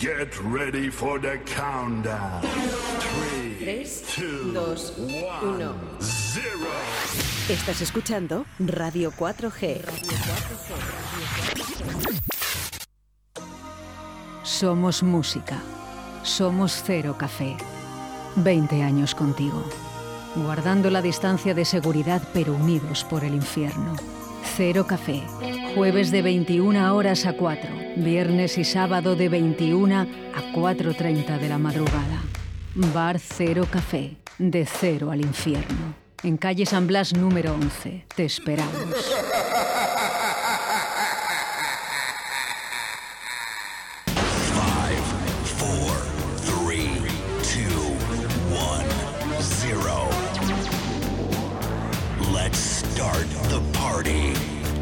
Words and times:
Get 0.00 0.32
ready 0.50 0.88
for 0.88 1.20
the 1.20 1.38
countdown. 1.44 2.40
3, 3.58 4.02
2, 4.54 4.94
1, 4.96 5.74
0. 6.00 6.58
Estás 7.50 7.82
escuchando 7.82 8.46
Radio 8.58 9.12
4G. 9.12 9.82
Somos 14.42 15.02
música. 15.02 15.60
Somos 16.22 16.82
Cero 16.82 17.16
Café. 17.18 17.58
20 18.36 18.82
años 18.82 19.14
contigo. 19.14 19.62
Guardando 20.34 20.88
la 20.88 21.02
distancia 21.02 21.52
de 21.52 21.66
seguridad 21.66 22.22
pero 22.32 22.54
unidos 22.54 23.04
por 23.04 23.22
el 23.22 23.34
infierno. 23.34 23.96
Cero 24.56 24.86
Café. 24.86 25.22
Jueves 25.74 26.10
de 26.10 26.22
21 26.22 26.94
horas 26.94 27.26
a 27.26 27.34
4. 27.34 27.70
Viernes 27.96 28.58
y 28.58 28.64
sábado 28.64 29.14
de 29.14 29.28
21 29.28 29.94
a 30.00 30.06
4.30 30.52 31.38
de 31.38 31.48
la 31.48 31.58
madrugada. 31.58 32.22
Bar 32.74 33.18
Cero 33.18 33.66
Café. 33.70 34.16
De 34.38 34.66
cero 34.66 35.10
al 35.10 35.20
infierno. 35.20 35.94
En 36.22 36.36
calle 36.36 36.66
San 36.66 36.86
Blas 36.86 37.14
número 37.14 37.54
11. 37.54 38.06
Te 38.14 38.24
esperamos. 38.24 38.94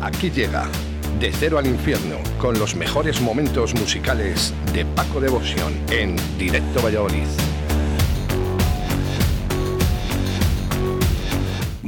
Aquí 0.08 0.30
llega 0.30 0.66
De 1.20 1.30
Cero 1.30 1.58
al 1.58 1.66
Infierno 1.66 2.16
con 2.38 2.58
los 2.58 2.74
mejores 2.74 3.20
momentos 3.20 3.74
musicales 3.74 4.54
de 4.72 4.86
Paco 4.86 5.20
Devoción 5.20 5.74
en 5.90 6.16
Directo 6.38 6.80
Valladolid. 6.80 7.26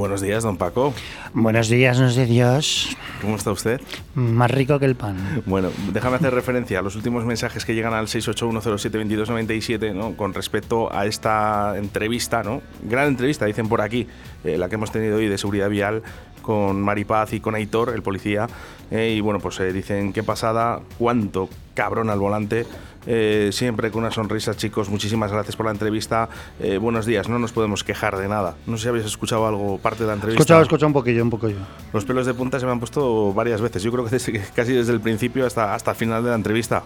Buenos 0.01 0.23
días, 0.23 0.43
don 0.43 0.57
Paco. 0.57 0.95
Buenos 1.35 1.69
días, 1.69 2.01
no 2.01 2.09
sé 2.09 2.25
Dios. 2.25 2.97
¿Cómo 3.21 3.37
está 3.37 3.53
usted? 3.53 3.83
Más 4.15 4.51
rico 4.51 4.79
que 4.79 4.87
el 4.87 4.95
pan. 4.95 5.43
Bueno, 5.45 5.69
déjame 5.93 6.17
hacer 6.17 6.33
referencia 6.33 6.79
a 6.79 6.83
los 6.83 6.97
últimos 6.97 7.27
mensajes 7.27 7.67
que 7.67 7.75
llegan 7.75 7.93
al 7.93 8.07
681072297, 8.07 9.95
¿no? 9.95 10.17
Con 10.17 10.33
respecto 10.33 10.91
a 10.91 11.05
esta 11.05 11.75
entrevista, 11.77 12.43
¿no? 12.43 12.63
Gran 12.83 13.09
entrevista, 13.09 13.45
dicen 13.45 13.69
por 13.69 13.83
aquí, 13.83 14.07
eh, 14.43 14.57
la 14.57 14.71
que 14.71 14.77
hemos 14.77 14.91
tenido 14.91 15.19
hoy 15.19 15.29
de 15.29 15.37
seguridad 15.37 15.69
vial 15.69 16.03
con 16.41 16.81
Maripaz 16.81 17.35
y 17.35 17.41
con 17.41 17.55
Aitor, 17.55 17.91
el 17.91 18.03
policía. 18.03 18.47
eh, 18.91 19.13
y 19.15 19.21
bueno, 19.21 19.39
pues 19.39 19.61
eh, 19.61 19.71
dicen 19.71 20.15
qué 20.15 20.23
pasada, 20.23 20.81
cuánto 20.99 21.51
cabrón 21.75 22.09
al 22.09 22.21
volante. 22.21 22.65
Eh, 23.07 23.51
siempre 23.53 23.91
con 23.91 24.03
una 24.03 24.11
sonrisa, 24.13 24.55
chicos. 24.55 24.89
Muchísimas 24.91 25.33
gracias 25.33 25.57
por 25.57 25.67
la 25.67 25.73
entrevista. 25.73 26.29
Eh, 26.61 26.79
buenos 26.79 27.07
días, 27.07 27.29
no 27.29 27.39
nos 27.39 27.53
podemos 27.53 27.83
quejar 27.85 28.17
de 28.17 28.29
nada. 28.29 28.57
No 28.67 28.77
sé 28.77 28.85
si 28.85 28.89
habéis 28.89 29.07
escuchado 29.07 29.47
algo, 29.47 29.79
parte 29.79 30.03
de 30.05 30.09
la 30.09 30.15
entrevista. 30.15 30.41
Escuchado, 30.43 30.63
escuchado 30.63 30.87
un 30.89 30.93
poquillo, 30.93 31.23
un 31.23 31.31
poquillo. 31.31 31.59
Los 31.93 32.05
pelos 32.05 32.27
de 32.27 32.35
punta 32.35 32.59
se 32.61 32.67
me 32.67 32.73
han 32.73 32.79
puesto 32.79 33.33
varias 33.33 33.61
veces. 33.61 33.83
Yo 33.83 33.91
creo 33.93 34.05
que 34.05 34.11
desde- 34.11 34.41
casi 34.55 34.73
desde 34.73 34.93
el 34.93 35.01
principio 35.01 35.47
hasta, 35.47 35.75
hasta 35.75 35.93
el 35.93 35.97
final 35.97 36.23
de 36.23 36.31
la 36.31 36.37
entrevista. 36.37 36.83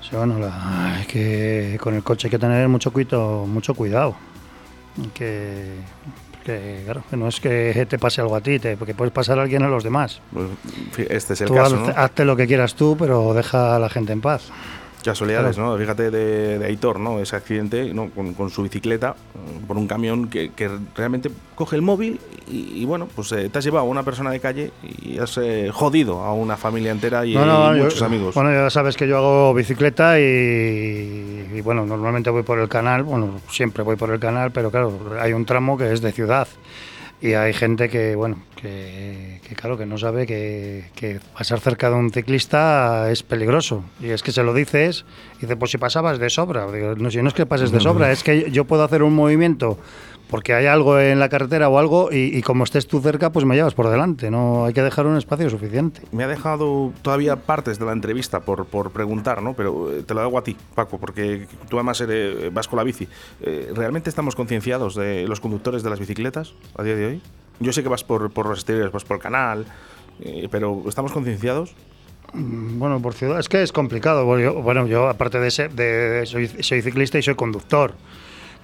Sí, 0.00 0.16
bueno, 0.16 0.38
la- 0.38 0.94
hay 0.96 1.04
que 1.06 1.78
con 1.80 1.94
el 1.94 2.02
coche 2.02 2.28
hay 2.28 2.30
que 2.30 2.38
tener 2.38 2.68
mucho 2.68 2.90
cuidado, 2.92 3.44
mucho 3.46 3.74
cuidado. 3.74 4.16
Que, 5.14 5.74
que, 6.44 6.80
claro, 6.84 7.04
que 7.08 7.16
no 7.16 7.28
es 7.28 7.38
que 7.40 7.86
te 7.88 7.98
pase 7.98 8.20
algo 8.20 8.34
a 8.34 8.40
ti, 8.40 8.58
te, 8.58 8.76
porque 8.76 8.94
puedes 8.94 9.12
pasar 9.12 9.38
a 9.38 9.42
alguien 9.42 9.62
a 9.62 9.68
los 9.68 9.84
demás. 9.84 10.20
Pues, 10.32 10.48
este 11.10 11.34
es 11.34 11.40
el 11.42 11.48
tú 11.48 11.54
caso, 11.54 11.76
haz- 11.76 11.94
¿no? 11.94 12.02
hazte 12.02 12.24
lo 12.24 12.34
que 12.36 12.46
quieras 12.46 12.74
tú, 12.74 12.96
pero 12.98 13.32
deja 13.34 13.76
a 13.76 13.78
la 13.78 13.88
gente 13.88 14.12
en 14.12 14.20
paz. 14.20 14.50
Casualidades, 15.12 15.56
¿no? 15.58 15.76
Fíjate 15.76 16.10
de, 16.10 16.58
de 16.58 16.66
Aitor, 16.66 17.00
¿no? 17.00 17.18
Ese 17.20 17.34
accidente 17.36 17.92
¿no? 17.94 18.10
con, 18.10 18.34
con 18.34 18.50
su 18.50 18.62
bicicleta 18.62 19.14
eh, 19.34 19.60
por 19.66 19.76
un 19.76 19.86
camión 19.86 20.28
que, 20.28 20.50
que 20.52 20.68
realmente 20.94 21.30
coge 21.54 21.76
el 21.76 21.82
móvil 21.82 22.20
y, 22.46 22.80
y, 22.82 22.84
bueno, 22.84 23.08
pues 23.14 23.32
eh, 23.32 23.48
te 23.48 23.58
has 23.58 23.64
llevado 23.64 23.86
a 23.86 23.88
una 23.88 24.02
persona 24.02 24.30
de 24.30 24.40
calle 24.40 24.70
y 25.02 25.18
has 25.18 25.36
eh, 25.38 25.70
jodido 25.72 26.20
a 26.22 26.32
una 26.34 26.56
familia 26.56 26.90
entera 26.92 27.24
y, 27.26 27.34
No, 27.34 27.44
no, 27.44 27.74
y 27.74 27.78
yo- 27.78 27.84
muchos 27.84 28.02
amigos. 28.02 28.34
Bueno, 28.34 28.52
ya 28.52 28.68
sabes 28.70 28.96
que 28.96 29.08
yo 29.08 29.16
hago 29.18 29.54
bicicleta 29.54 30.20
y, 30.20 30.22
y, 31.54 31.60
bueno, 31.62 31.84
normalmente 31.86 32.30
voy 32.30 32.42
por 32.42 32.58
el 32.58 32.68
canal, 32.68 33.02
bueno, 33.02 33.40
siempre 33.50 33.82
voy 33.82 33.96
por 33.96 34.10
el 34.10 34.20
canal, 34.20 34.50
pero 34.52 34.70
claro, 34.70 34.92
hay 35.20 35.32
un 35.32 35.44
tramo 35.44 35.76
que 35.78 35.92
es 35.92 36.00
de 36.00 36.12
ciudad 36.12 36.46
y 37.20 37.32
hay 37.32 37.52
gente 37.52 37.88
que, 37.88 38.14
bueno, 38.14 38.38
que, 38.54 39.40
que 39.46 39.54
claro, 39.56 39.76
que 39.76 39.86
no 39.86 39.98
sabe 39.98 40.26
que, 40.26 40.84
que 40.94 41.18
pasar 41.36 41.58
cerca 41.58 41.90
de 41.90 41.96
un 41.96 42.12
ciclista 42.12 43.10
es 43.10 43.24
peligroso. 43.24 43.84
Y 44.00 44.10
es 44.10 44.22
que 44.22 44.30
se 44.30 44.44
lo 44.44 44.54
dices, 44.54 45.04
y 45.38 45.42
dice, 45.42 45.56
pues 45.56 45.72
si 45.72 45.78
pasabas 45.78 46.18
de 46.18 46.30
sobra. 46.30 46.70
Digo, 46.70 46.94
no, 46.94 47.10
si 47.10 47.20
no 47.20 47.28
es 47.28 47.34
que 47.34 47.44
pases 47.44 47.72
de 47.72 47.80
sobra, 47.80 48.12
es 48.12 48.22
que 48.22 48.50
yo 48.52 48.66
puedo 48.66 48.84
hacer 48.84 49.02
un 49.02 49.14
movimiento 49.14 49.78
porque 50.30 50.54
hay 50.54 50.66
algo 50.66 51.00
en 51.00 51.18
la 51.18 51.28
carretera 51.28 51.68
o 51.68 51.78
algo 51.78 52.12
y, 52.12 52.36
y 52.36 52.42
como 52.42 52.64
estés 52.64 52.86
tú 52.86 53.00
cerca, 53.00 53.32
pues 53.32 53.44
me 53.44 53.54
llevas 53.54 53.74
por 53.74 53.88
delante. 53.88 54.30
No 54.30 54.66
hay 54.66 54.74
que 54.74 54.82
dejar 54.82 55.06
un 55.06 55.16
espacio 55.16 55.48
suficiente. 55.50 56.02
Me 56.12 56.24
ha 56.24 56.28
dejado 56.28 56.92
todavía 57.02 57.36
partes 57.36 57.78
de 57.78 57.86
la 57.86 57.92
entrevista 57.92 58.40
por, 58.40 58.66
por 58.66 58.90
preguntar, 58.90 59.42
¿no? 59.42 59.54
Pero 59.54 59.92
eh, 59.92 60.02
te 60.02 60.14
lo 60.14 60.20
hago 60.20 60.38
a 60.38 60.44
ti, 60.44 60.56
Paco, 60.74 60.98
porque 60.98 61.46
tú 61.68 61.76
además 61.76 62.00
eres, 62.00 62.52
vas 62.52 62.68
con 62.68 62.76
la 62.76 62.84
bici. 62.84 63.08
Eh, 63.40 63.72
¿Realmente 63.74 64.10
estamos 64.10 64.36
concienciados 64.36 64.94
de 64.94 65.26
los 65.26 65.40
conductores 65.40 65.82
de 65.82 65.90
las 65.90 65.98
bicicletas 65.98 66.54
a 66.76 66.82
día 66.82 66.96
de 66.96 67.06
hoy? 67.06 67.22
Yo 67.60 67.72
sé 67.72 67.82
que 67.82 67.88
vas 67.88 68.04
por, 68.04 68.30
por 68.30 68.46
los 68.46 68.58
exteriores, 68.58 68.92
vas 68.92 69.04
por 69.04 69.16
el 69.16 69.22
canal, 69.22 69.66
eh, 70.20 70.48
pero 70.50 70.82
¿estamos 70.88 71.12
concienciados? 71.12 71.74
Bueno, 72.34 73.00
por 73.00 73.14
ciudad 73.14 73.40
es 73.40 73.48
que 73.48 73.62
es 73.62 73.72
complicado. 73.72 74.26
Bueno, 74.26 74.42
yo, 74.42 74.62
bueno, 74.62 74.86
yo, 74.86 75.08
aparte 75.08 75.40
de 75.40 75.50
ser, 75.50 75.72
de, 75.72 76.26
soy, 76.26 76.46
soy 76.46 76.82
ciclista 76.82 77.18
y 77.18 77.22
soy 77.22 77.34
conductor. 77.34 77.94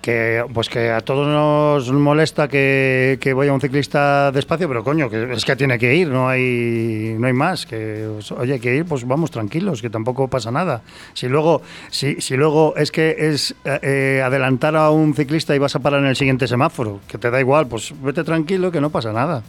Que 0.05 0.45
pues 0.53 0.69
que 0.69 0.91
a 0.91 1.01
todos 1.01 1.27
nos 1.27 1.91
molesta 1.91 2.47
que, 2.47 3.17
que 3.23 3.33
vaya 3.33 3.55
un 3.55 3.61
ciclista 3.63 4.31
despacio, 4.33 4.69
pero 4.69 4.85
coño, 4.85 5.09
que 5.09 5.33
es 5.33 5.47
que 5.47 5.57
tiene 5.57 5.79
que 5.79 5.95
ir, 5.95 6.09
no 6.09 6.29
hay 6.29 7.17
no 7.19 7.27
hay 7.27 7.33
más. 7.33 7.65
Que 7.65 8.07
pues, 8.13 8.31
oye, 8.33 8.53
hay 8.53 8.61
que 8.61 8.77
ir, 8.77 8.85
pues 8.85 9.07
vamos 9.07 9.31
tranquilos, 9.31 9.81
que 9.81 9.89
tampoco 9.89 10.29
pasa 10.29 10.51
nada. 10.51 10.83
Si 11.15 11.27
luego, 11.27 11.63
si, 11.89 12.21
si 12.21 12.37
luego 12.37 12.77
es 12.77 12.93
que 12.93 13.17
es 13.19 13.55
eh, 13.65 13.79
eh, 13.81 14.23
adelantar 14.23 14.77
a 14.77 14.91
un 14.91 15.15
ciclista 15.15 15.57
y 15.57 15.59
vas 15.59 15.75
a 15.75 15.79
parar 15.79 16.01
en 16.01 16.09
el 16.09 16.17
siguiente 16.17 16.47
semáforo, 16.47 17.01
que 17.09 17.17
te 17.17 17.31
da 17.31 17.41
igual, 17.41 17.67
pues 17.67 17.95
vete 18.03 18.25
tranquilo, 18.25 18.71
que 18.71 18.83
no 18.83 18.91
pasa 18.91 19.11
nada. 19.11 19.43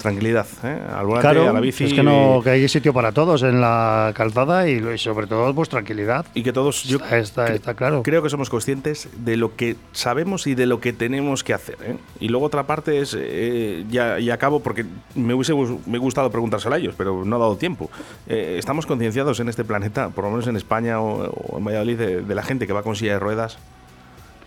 Tranquilidad, 0.00 0.46
¿eh? 0.64 0.78
Al 0.96 1.06
volante, 1.06 1.20
Claro, 1.28 1.48
a 1.50 1.52
la 1.52 1.60
bici. 1.60 1.84
es 1.84 1.92
que 1.92 2.02
no, 2.02 2.40
que 2.42 2.50
hay 2.50 2.68
sitio 2.68 2.92
para 2.92 3.12
todos 3.12 3.42
en 3.42 3.60
la 3.60 4.12
calzada 4.14 4.68
y, 4.68 4.74
y 4.94 4.98
sobre 4.98 5.26
todo 5.26 5.52
pues 5.54 5.68
tranquilidad. 5.68 6.24
Y 6.34 6.42
que 6.42 6.52
todos, 6.52 6.84
yo 6.84 6.98
Está, 6.98 7.18
está, 7.18 7.46
cre- 7.48 7.54
está 7.54 7.74
claro. 7.74 8.02
creo 8.02 8.22
que 8.22 8.30
somos 8.30 8.48
conscientes 8.50 9.08
de 9.16 9.36
lo 9.36 9.56
que 9.56 9.76
sabemos 9.92 10.46
y 10.46 10.54
de 10.54 10.66
lo 10.66 10.80
que 10.80 10.92
tenemos 10.92 11.42
que 11.44 11.54
hacer. 11.54 11.76
¿eh? 11.82 11.96
Y 12.20 12.28
luego 12.28 12.46
otra 12.46 12.66
parte 12.66 13.00
es, 13.00 13.16
eh, 13.18 13.84
ya, 13.90 14.18
y 14.20 14.30
acabo 14.30 14.60
porque 14.60 14.84
me 15.14 15.34
hubiese 15.34 15.54
me 15.86 15.98
gustado 15.98 16.30
preguntárselo 16.30 16.74
a 16.74 16.78
ellos, 16.78 16.94
pero 16.96 17.24
no 17.24 17.36
ha 17.36 17.38
dado 17.40 17.56
tiempo. 17.56 17.90
Eh, 18.28 18.56
estamos 18.58 18.86
concienciados 18.86 19.40
en 19.40 19.48
este 19.48 19.64
planeta, 19.64 20.10
por 20.10 20.24
lo 20.24 20.30
menos 20.30 20.46
en 20.46 20.56
España 20.56 21.00
o, 21.00 21.24
o 21.30 21.58
en 21.58 21.64
Valladolid, 21.64 21.98
de, 21.98 22.22
de 22.22 22.34
la 22.34 22.42
gente 22.42 22.66
que 22.66 22.72
va 22.72 22.82
con 22.82 22.94
silla 22.96 23.14
de 23.14 23.18
ruedas. 23.18 23.58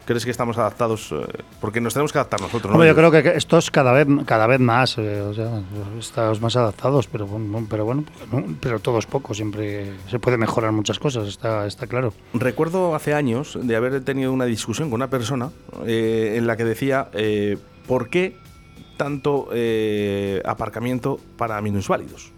¿Crees 0.05 0.25
que 0.25 0.31
estamos 0.31 0.57
adaptados? 0.57 1.11
Eh, 1.11 1.25
porque 1.59 1.79
nos 1.79 1.93
tenemos 1.93 2.11
que 2.11 2.17
adaptar 2.17 2.41
nosotros, 2.41 2.71
¿no? 2.71 2.73
Hombre, 2.73 2.89
yo 2.89 2.95
creo 2.95 3.11
que 3.11 3.23
que 3.23 3.37
esto 3.37 3.57
es 3.57 3.69
cada 3.69 3.91
vez, 3.91 4.07
cada 4.25 4.47
vez 4.47 4.59
más, 4.59 4.97
eh, 4.97 5.21
o 5.21 5.33
sea, 5.33 5.61
estamos 5.99 6.41
más 6.41 6.55
adaptados, 6.55 7.07
pero, 7.07 7.27
bueno, 7.27 7.67
pero 7.69 7.85
bueno, 7.85 8.03
no, 8.31 8.43
pero 8.59 8.79
todo 8.79 8.99
es 8.99 9.05
poco, 9.05 9.33
siempre 9.33 9.93
se 10.09 10.19
puede 10.19 10.37
mejorar 10.37 10.71
muchas 10.71 10.99
cosas, 10.99 11.27
está, 11.27 11.67
está 11.67 11.87
claro. 11.87 12.13
Recuerdo 12.33 12.95
hace 12.95 13.13
años 13.13 13.57
de 13.61 13.75
haber 13.75 14.03
tenido 14.03 14.33
una 14.33 14.45
discusión 14.45 14.89
con 14.89 14.95
una 14.95 15.09
persona 15.09 15.51
eh, 15.85 16.35
en 16.37 16.47
la 16.47 16.57
que 16.57 16.65
decía 16.65 17.09
eh, 17.13 17.57
por 17.87 18.09
qué 18.09 18.35
tanto 19.01 19.49
eh, 19.51 20.41
aparcamiento 20.45 21.19
para 21.35 21.59
minusválidos. 21.61 22.31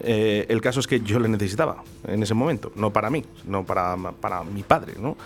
Eh, 0.00 0.44
el 0.50 0.60
caso 0.60 0.80
es 0.80 0.86
que 0.86 1.00
yo 1.00 1.18
le 1.18 1.28
necesitaba 1.28 1.82
en 2.06 2.22
ese 2.22 2.34
momento, 2.34 2.70
no 2.76 2.92
para 2.92 3.08
mí, 3.08 3.24
no 3.46 3.64
para, 3.64 3.96
para 4.20 4.44
mi 4.44 4.62
padre. 4.62 4.92
¿no? 5.00 5.16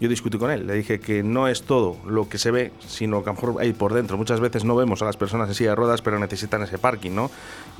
Yo 0.00 0.08
discutí 0.08 0.38
con 0.38 0.50
él, 0.50 0.66
le 0.66 0.74
dije 0.74 1.00
que 1.00 1.22
no 1.22 1.48
es 1.48 1.62
todo 1.62 1.96
lo 2.06 2.28
que 2.28 2.38
se 2.38 2.50
ve, 2.50 2.72
sino 2.86 3.24
que 3.24 3.30
a 3.30 3.32
lo 3.32 3.40
mejor 3.40 3.60
hay 3.60 3.72
por 3.72 3.94
dentro. 3.94 4.16
Muchas 4.16 4.38
veces 4.38 4.64
no 4.64 4.76
vemos 4.76 5.02
a 5.02 5.04
las 5.04 5.16
personas 5.16 5.48
en 5.48 5.54
silla 5.54 5.70
de 5.70 5.76
ruedas, 5.76 6.02
pero 6.02 6.18
necesitan 6.18 6.62
ese 6.62 6.78
parking. 6.78 7.10
¿no? 7.10 7.30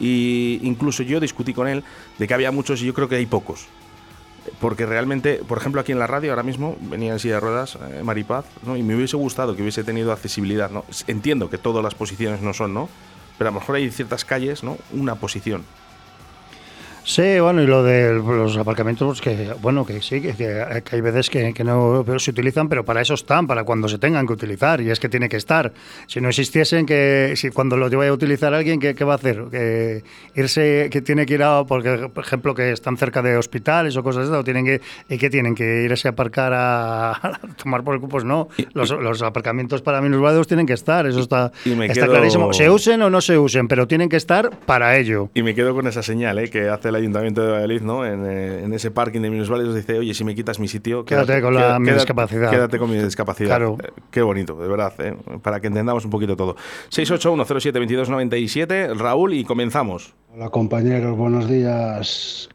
Y 0.00 0.58
incluso 0.62 1.02
yo 1.04 1.20
discutí 1.20 1.54
con 1.54 1.68
él 1.68 1.84
de 2.18 2.26
que 2.26 2.34
había 2.34 2.50
muchos 2.50 2.82
y 2.82 2.86
yo 2.86 2.94
creo 2.94 3.08
que 3.08 3.16
hay 3.16 3.26
pocos 3.26 3.68
porque 4.60 4.86
realmente, 4.86 5.40
por 5.46 5.58
ejemplo, 5.58 5.80
aquí 5.80 5.92
en 5.92 5.98
la 5.98 6.06
radio 6.06 6.30
ahora 6.30 6.42
mismo 6.42 6.76
venía 6.80 7.12
en 7.12 7.18
silla 7.18 7.34
de 7.34 7.40
ruedas 7.40 7.76
eh, 7.90 8.02
Maripaz, 8.02 8.46
¿no? 8.64 8.76
Y 8.76 8.82
me 8.82 8.96
hubiese 8.96 9.16
gustado 9.16 9.54
que 9.54 9.62
hubiese 9.62 9.84
tenido 9.84 10.12
accesibilidad, 10.12 10.70
¿no? 10.70 10.84
Entiendo 11.06 11.50
que 11.50 11.58
todas 11.58 11.82
las 11.82 11.94
posiciones 11.94 12.40
no 12.40 12.54
son, 12.54 12.74
¿no? 12.74 12.88
Pero 13.36 13.50
a 13.50 13.52
lo 13.52 13.60
mejor 13.60 13.76
hay 13.76 13.90
ciertas 13.90 14.24
calles, 14.24 14.64
¿no? 14.64 14.78
Una 14.92 15.16
posición. 15.16 15.64
Sí, 17.10 17.40
bueno, 17.40 17.62
y 17.62 17.66
lo 17.66 17.82
de 17.82 18.12
los 18.12 18.54
aparcamientos, 18.58 19.06
pues 19.08 19.20
que 19.22 19.54
bueno, 19.62 19.86
que 19.86 20.02
sí, 20.02 20.20
que, 20.20 20.34
que 20.34 20.94
hay 20.94 21.00
veces 21.00 21.30
que, 21.30 21.54
que 21.54 21.64
no 21.64 22.04
se 22.18 22.30
utilizan, 22.32 22.68
pero 22.68 22.84
para 22.84 23.00
eso 23.00 23.14
están, 23.14 23.46
para 23.46 23.64
cuando 23.64 23.88
se 23.88 23.96
tengan 23.96 24.26
que 24.26 24.34
utilizar, 24.34 24.82
y 24.82 24.90
es 24.90 25.00
que 25.00 25.08
tiene 25.08 25.26
que 25.30 25.38
estar. 25.38 25.72
Si 26.06 26.20
no 26.20 26.28
existiesen, 26.28 26.84
que 26.84 27.32
si 27.34 27.48
cuando 27.48 27.78
lo 27.78 27.88
vaya 27.88 28.10
a 28.10 28.12
utilizar 28.12 28.52
alguien, 28.52 28.78
¿qué, 28.78 28.94
qué 28.94 29.04
va 29.04 29.14
a 29.14 29.16
hacer? 29.16 29.42
Que 29.50 30.04
irse, 30.34 30.90
que 30.92 31.00
tiene 31.00 31.24
que 31.24 31.32
ir 31.32 31.42
a, 31.44 31.64
porque, 31.64 32.10
por 32.12 32.22
ejemplo, 32.24 32.54
que 32.54 32.72
están 32.72 32.98
cerca 32.98 33.22
de 33.22 33.38
hospitales 33.38 33.96
o 33.96 34.02
cosas 34.02 34.28
de 34.28 34.34
eso, 34.34 34.44
tienen 34.44 34.66
que, 34.66 34.82
¿y 35.08 35.16
qué 35.16 35.30
tienen? 35.30 35.54
¿Que 35.54 35.84
irse 35.84 36.08
a 36.08 36.10
aparcar 36.10 36.52
a, 36.52 37.12
a 37.12 37.40
tomar 37.56 37.84
por 37.84 37.94
el 37.94 38.00
cupo? 38.02 38.10
Pues 38.18 38.24
no, 38.24 38.48
los, 38.74 38.90
los 38.90 39.22
aparcamientos 39.22 39.80
para 39.80 40.02
minusválidos 40.02 40.46
tienen 40.46 40.66
que 40.66 40.74
estar, 40.74 41.06
eso 41.06 41.20
está, 41.20 41.52
está 41.64 41.86
quedo- 41.94 42.10
clarísimo. 42.10 42.52
Se 42.52 42.68
usen 42.68 43.00
o 43.00 43.08
no 43.08 43.22
se 43.22 43.38
usen, 43.38 43.66
pero 43.66 43.88
tienen 43.88 44.10
que 44.10 44.16
estar 44.18 44.50
para 44.66 44.98
ello. 44.98 45.30
Y 45.32 45.42
me 45.42 45.54
quedo 45.54 45.74
con 45.74 45.86
esa 45.86 46.02
señal 46.02 46.38
¿eh? 46.38 46.50
que 46.50 46.68
hace 46.68 46.90
el 46.90 46.97
Ayuntamiento 46.98 47.42
de 47.42 47.48
Valladolid, 47.52 47.82
¿no? 47.82 48.04
En, 48.06 48.24
eh, 48.26 48.62
en 48.64 48.72
ese 48.74 48.90
parking 48.90 49.20
de 49.20 49.30
minusválidos 49.30 49.74
dice, 49.74 49.98
oye, 49.98 50.14
si 50.14 50.24
me 50.24 50.34
quitas 50.34 50.58
mi 50.60 50.68
sitio... 50.68 51.04
Quédate 51.04 51.40
con 51.40 51.54
la- 51.54 51.78
mi 51.78 51.90
discapacidad. 51.90 52.50
Quédate 52.50 52.78
con 52.78 52.90
mi 52.90 52.96
discapacidad. 52.96 53.48
Claro. 53.48 53.76
Eh, 53.82 53.88
qué 54.10 54.22
bonito, 54.22 54.56
de 54.60 54.68
verdad, 54.68 54.92
¿eh? 54.98 55.16
para 55.42 55.60
que 55.60 55.68
entendamos 55.68 56.04
un 56.04 56.10
poquito 56.10 56.36
todo. 56.36 56.56
681072297, 56.90 58.96
Raúl, 58.96 59.34
y 59.34 59.44
comenzamos. 59.44 60.14
Hola 60.34 60.50
compañeros, 60.50 61.16
buenos 61.16 61.48
días. 61.48 62.48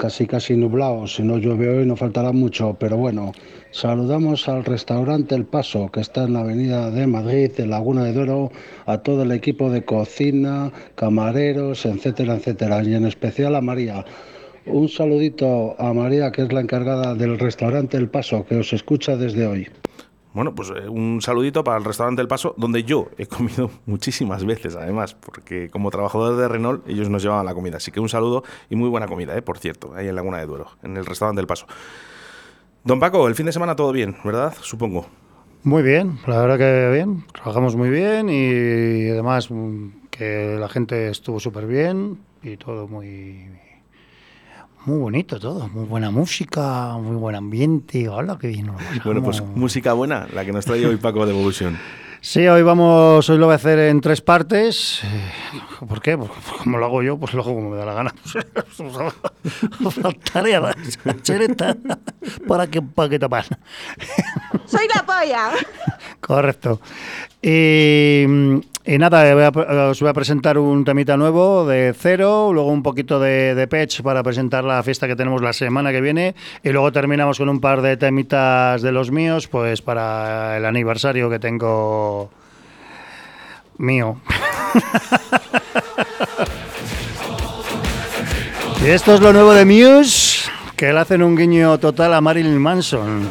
Casi 0.00 0.26
casi 0.26 0.56
nublados, 0.56 1.16
si 1.16 1.22
no 1.22 1.36
llueve 1.36 1.68
hoy 1.68 1.84
no 1.84 1.94
faltará 1.94 2.32
mucho, 2.32 2.74
pero 2.80 2.96
bueno, 2.96 3.32
saludamos 3.70 4.48
al 4.48 4.64
restaurante 4.64 5.34
El 5.34 5.44
Paso, 5.44 5.90
que 5.92 6.00
está 6.00 6.24
en 6.24 6.32
la 6.32 6.40
avenida 6.40 6.90
de 6.90 7.06
Madrid, 7.06 7.50
en 7.58 7.68
Laguna 7.68 8.04
de 8.04 8.14
Duero, 8.14 8.50
a 8.86 8.96
todo 8.96 9.24
el 9.24 9.30
equipo 9.30 9.70
de 9.70 9.84
cocina, 9.84 10.72
camareros, 10.94 11.84
etcétera, 11.84 12.36
etcétera, 12.36 12.82
y 12.82 12.94
en 12.94 13.04
especial 13.04 13.54
a 13.54 13.60
María. 13.60 14.06
Un 14.64 14.88
saludito 14.88 15.76
a 15.78 15.92
María, 15.92 16.32
que 16.32 16.44
es 16.44 16.52
la 16.54 16.62
encargada 16.62 17.14
del 17.14 17.38
restaurante 17.38 17.98
El 17.98 18.08
Paso, 18.08 18.46
que 18.46 18.56
os 18.56 18.72
escucha 18.72 19.18
desde 19.18 19.46
hoy. 19.46 19.68
Bueno, 20.32 20.54
pues 20.54 20.70
eh, 20.70 20.88
un 20.88 21.20
saludito 21.20 21.64
para 21.64 21.78
el 21.78 21.84
restaurante 21.84 22.22
El 22.22 22.28
Paso, 22.28 22.54
donde 22.56 22.84
yo 22.84 23.08
he 23.18 23.26
comido 23.26 23.70
muchísimas 23.86 24.44
veces, 24.44 24.76
además, 24.76 25.14
porque 25.14 25.70
como 25.70 25.90
trabajador 25.90 26.36
de 26.36 26.48
Renault, 26.48 26.88
ellos 26.88 27.08
nos 27.08 27.22
llevaban 27.22 27.46
la 27.46 27.54
comida. 27.54 27.78
Así 27.78 27.90
que 27.90 28.00
un 28.00 28.08
saludo 28.08 28.44
y 28.68 28.76
muy 28.76 28.88
buena 28.88 29.08
comida, 29.08 29.36
eh, 29.36 29.42
por 29.42 29.58
cierto, 29.58 29.92
ahí 29.94 30.08
en 30.08 30.14
Laguna 30.14 30.38
de 30.38 30.46
Duero, 30.46 30.68
en 30.82 30.96
el 30.96 31.04
restaurante 31.04 31.40
El 31.40 31.46
Paso. 31.46 31.66
Don 32.84 33.00
Paco, 33.00 33.26
el 33.26 33.34
fin 33.34 33.46
de 33.46 33.52
semana 33.52 33.76
todo 33.76 33.92
bien, 33.92 34.16
¿verdad? 34.24 34.54
Supongo. 34.62 35.06
Muy 35.62 35.82
bien, 35.82 36.18
la 36.26 36.40
verdad 36.40 36.58
que 36.58 36.90
bien, 36.94 37.24
trabajamos 37.34 37.76
muy 37.76 37.90
bien 37.90 38.30
y 38.30 39.10
además 39.10 39.50
mm, 39.50 39.88
que 40.10 40.56
la 40.58 40.68
gente 40.68 41.10
estuvo 41.10 41.38
súper 41.38 41.66
bien 41.66 42.18
y 42.42 42.56
todo 42.56 42.88
muy 42.88 43.46
muy 44.86 44.98
bonito 44.98 45.38
todo, 45.38 45.68
muy 45.68 45.84
buena 45.84 46.10
música, 46.10 46.96
muy 46.96 47.16
buen 47.16 47.36
ambiente, 47.36 48.08
hola, 48.08 48.38
qué 48.40 48.48
bien. 48.48 48.70
Bueno, 49.04 49.22
pues 49.22 49.42
música 49.42 49.92
buena, 49.92 50.26
la 50.32 50.44
que 50.44 50.52
nos 50.52 50.64
trae 50.64 50.84
hoy 50.86 50.96
Paco 50.96 51.26
de 51.26 51.32
Evolution. 51.32 51.78
Sí, 52.22 52.46
hoy 52.46 52.62
vamos, 52.62 53.30
hoy 53.30 53.38
lo 53.38 53.46
voy 53.46 53.54
a 53.54 53.56
hacer 53.56 53.78
en 53.78 54.02
tres 54.02 54.20
partes. 54.20 55.00
Eh, 55.04 55.86
¿Por 55.86 56.02
qué? 56.02 56.18
Porque 56.18 56.34
como 56.58 56.76
lo 56.76 56.84
hago 56.84 57.02
yo, 57.02 57.18
pues 57.18 57.32
lo 57.32 57.40
hago 57.40 57.54
como 57.54 57.70
me 57.70 57.78
da 57.78 57.86
la 57.86 57.94
gana. 57.94 58.14
Faltaría 59.90 60.60
más. 60.60 60.76
Chereta. 61.22 61.74
¿Para 62.46 62.66
qué, 62.66 62.82
para 62.82 63.08
qué 63.08 63.18
tapar? 63.18 63.46
Soy 64.66 64.86
la 64.94 65.06
polla. 65.06 65.50
Correcto. 66.20 66.82
Y, 67.40 68.26
y 68.92 68.98
nada, 68.98 69.32
voy 69.34 69.44
a- 69.44 69.50
os 69.90 70.00
voy 70.00 70.10
a 70.10 70.12
presentar 70.12 70.58
un 70.58 70.84
temita 70.84 71.16
nuevo 71.16 71.64
de 71.64 71.94
cero, 71.96 72.50
luego 72.52 72.72
un 72.72 72.82
poquito 72.82 73.20
de, 73.20 73.54
de 73.54 73.68
Patch 73.68 74.00
para 74.02 74.24
presentar 74.24 74.64
la 74.64 74.82
fiesta 74.82 75.06
que 75.06 75.14
tenemos 75.14 75.40
la 75.42 75.52
semana 75.52 75.92
que 75.92 76.00
viene 76.00 76.34
y 76.64 76.70
luego 76.70 76.90
terminamos 76.90 77.38
con 77.38 77.48
un 77.48 77.60
par 77.60 77.82
de 77.82 77.96
temitas 77.96 78.82
de 78.82 78.90
los 78.90 79.12
míos, 79.12 79.46
pues 79.46 79.80
para 79.80 80.56
el 80.56 80.64
aniversario 80.64 81.30
que 81.30 81.38
tengo 81.38 82.32
mío. 83.78 84.16
y 88.84 88.88
esto 88.88 89.14
es 89.14 89.20
lo 89.20 89.32
nuevo 89.32 89.54
de 89.54 89.66
Muse, 89.66 90.50
que 90.74 90.92
le 90.92 90.98
hacen 90.98 91.22
un 91.22 91.36
guiño 91.36 91.78
total 91.78 92.12
a 92.14 92.20
Marilyn 92.20 92.58
Manson. 92.58 93.28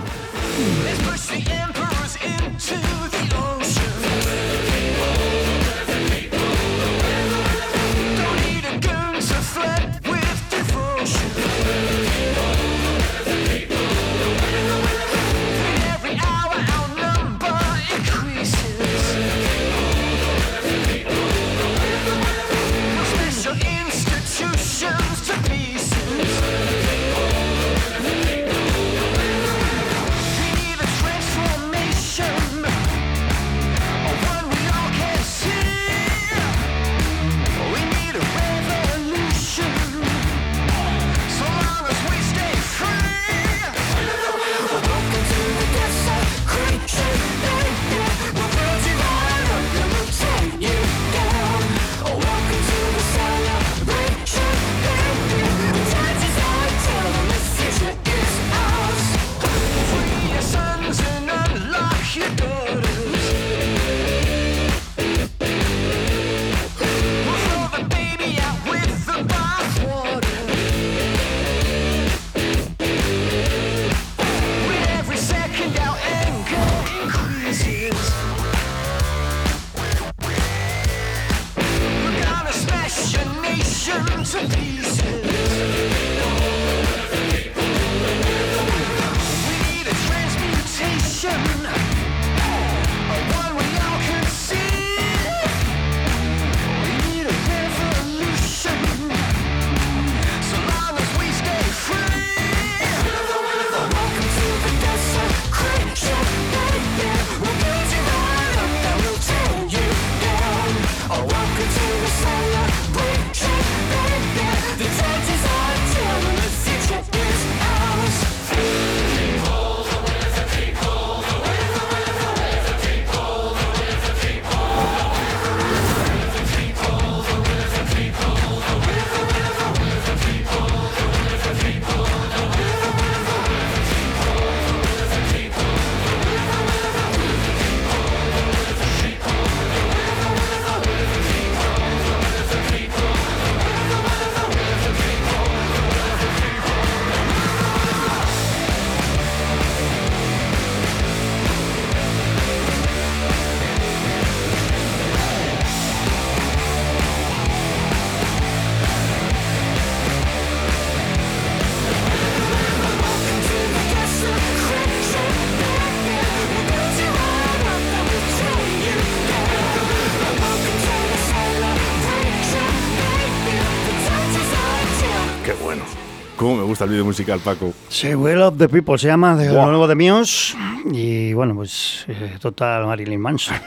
Gusta 176.80 176.86
el 176.86 176.92
vídeo 176.92 177.04
musical, 177.06 177.40
Paco? 177.42 177.74
Sí, 177.90 178.16
Will 178.16 178.42
of 178.42 178.58
the 178.58 178.70
People 178.70 178.98
se 178.98 179.08
llama, 179.08 179.36
de 179.36 179.50
Buah. 179.50 179.64
lo 179.66 179.72
nuevo 179.72 179.88
de 179.90 179.96
Míos. 179.96 180.56
Y 180.94 181.34
bueno, 181.34 181.54
pues 181.54 182.06
eh, 182.08 182.38
total 182.40 182.86
Marilyn 182.86 183.20
Manson. 183.20 183.58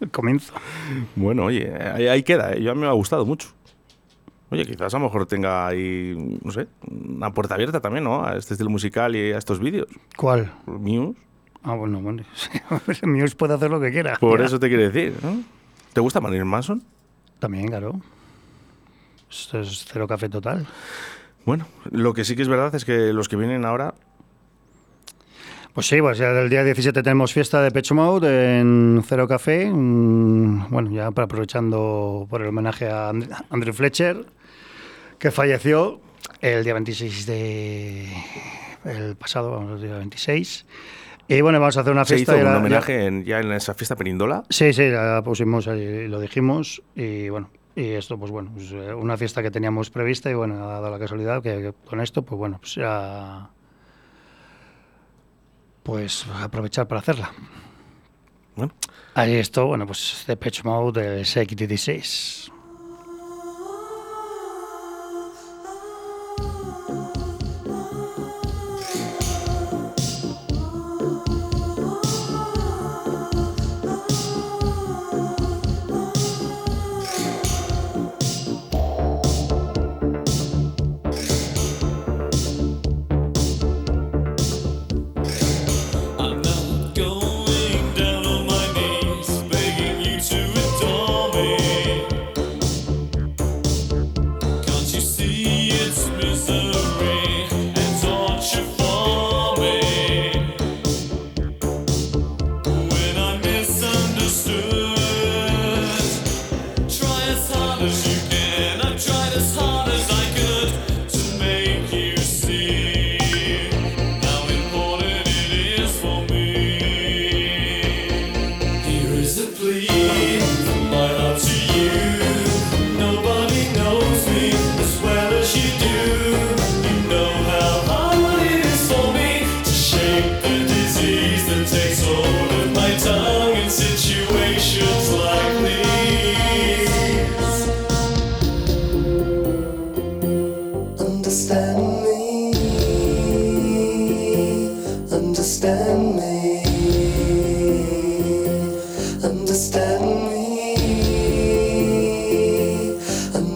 el 0.00 0.10
comienzo. 0.10 0.52
Bueno, 1.14 1.44
oye, 1.44 1.72
ahí, 1.94 2.08
ahí 2.08 2.22
queda. 2.24 2.52
¿eh? 2.54 2.60
Yo 2.60 2.72
a 2.72 2.74
mí 2.74 2.80
me 2.80 2.88
ha 2.88 2.92
gustado 2.92 3.24
mucho. 3.24 3.46
Oye, 4.50 4.66
quizás 4.66 4.92
a 4.92 4.98
lo 4.98 5.04
mejor 5.04 5.26
tenga 5.26 5.68
ahí, 5.68 6.14
no 6.42 6.50
sé, 6.50 6.66
una 6.90 7.32
puerta 7.32 7.54
abierta 7.54 7.80
también, 7.80 8.02
¿no? 8.04 8.24
A 8.24 8.36
este 8.36 8.54
estilo 8.54 8.70
musical 8.70 9.14
y 9.14 9.30
a 9.32 9.38
estos 9.38 9.60
vídeos. 9.60 9.86
¿Cuál? 10.16 10.52
Muse. 10.66 11.16
Ah, 11.62 11.74
bueno, 11.76 12.00
bueno. 12.00 12.24
Míos 13.04 13.36
puede 13.36 13.54
hacer 13.54 13.70
lo 13.70 13.80
que 13.80 13.92
quiera. 13.92 14.16
Por 14.18 14.40
Ya. 14.40 14.46
eso 14.46 14.58
te 14.58 14.66
quiero 14.66 14.82
decir, 14.82 15.14
¿no? 15.22 15.40
¿Te 15.92 16.00
gusta 16.00 16.20
Marilyn 16.20 16.48
Manson? 16.48 16.82
También, 17.38 17.68
claro. 17.68 18.00
Esto 19.30 19.60
es 19.60 19.84
cero 19.88 20.08
café 20.08 20.28
total. 20.28 20.66
Bueno, 21.44 21.66
lo 21.90 22.14
que 22.14 22.24
sí 22.24 22.36
que 22.36 22.42
es 22.42 22.48
verdad 22.48 22.74
es 22.74 22.84
que 22.84 23.12
los 23.12 23.28
que 23.28 23.36
vienen 23.36 23.64
ahora 23.64 23.94
Pues 25.74 25.86
sí, 25.86 26.00
pues 26.00 26.18
ya 26.18 26.30
el 26.30 26.50
día 26.50 26.62
17 26.64 27.02
tenemos 27.02 27.32
fiesta 27.32 27.62
de 27.62 27.70
Pecho 27.70 27.94
Mode 27.94 28.60
en 28.60 29.02
Cero 29.06 29.26
Café. 29.26 29.70
Bueno, 29.72 30.90
ya 30.92 31.06
aprovechando 31.06 32.26
por 32.28 32.42
el 32.42 32.48
homenaje 32.48 32.88
a 32.90 33.08
And- 33.08 33.28
Andrew 33.50 33.72
Fletcher, 33.74 34.26
que 35.18 35.30
falleció 35.30 36.00
el 36.40 36.62
día 36.62 36.74
26 36.74 37.26
de. 37.26 38.06
el 38.84 39.16
pasado, 39.16 39.50
vamos, 39.52 39.80
el 39.80 39.86
día 39.88 39.96
26. 39.96 40.66
Y 41.28 41.40
bueno, 41.40 41.58
vamos 41.58 41.76
a 41.78 41.80
hacer 41.80 41.92
una 41.92 42.04
se 42.04 42.16
fiesta. 42.16 42.32
hizo 42.34 42.42
y 42.42 42.44
un 42.46 42.52
la- 42.52 42.58
homenaje 42.58 43.06
en- 43.06 43.24
ya 43.24 43.40
en 43.40 43.50
esa 43.52 43.72
fiesta 43.74 43.96
Perindola. 43.96 44.42
Sí, 44.50 44.72
sí, 44.74 44.88
la 44.90 45.22
pusimos 45.24 45.66
ahí, 45.68 46.06
lo 46.06 46.20
dijimos 46.20 46.82
y 46.94 47.30
bueno, 47.30 47.48
y 47.74 47.90
esto, 47.92 48.18
pues 48.18 48.30
bueno, 48.30 48.52
es 48.58 48.70
una 48.72 49.16
fiesta 49.16 49.42
que 49.42 49.50
teníamos 49.50 49.88
prevista 49.90 50.30
y 50.30 50.34
bueno, 50.34 50.62
ha 50.62 50.72
dado 50.72 50.90
la 50.90 50.98
casualidad 50.98 51.42
que, 51.42 51.72
con 51.86 52.00
esto, 52.00 52.22
pues 52.22 52.38
bueno, 52.38 52.60
pues, 52.60 52.78
pues, 55.82 56.26
aprovechar 56.40 56.86
para 56.86 57.00
hacerla. 57.00 57.32
Bueno. 58.54 58.74
Ahí 59.14 59.34
esto, 59.34 59.66
bueno, 59.66 59.86
pues 59.86 60.24
de 60.26 60.36
Patch 60.36 60.64
Mode 60.64 61.00
del 61.00 61.24
SX16. 61.24 62.51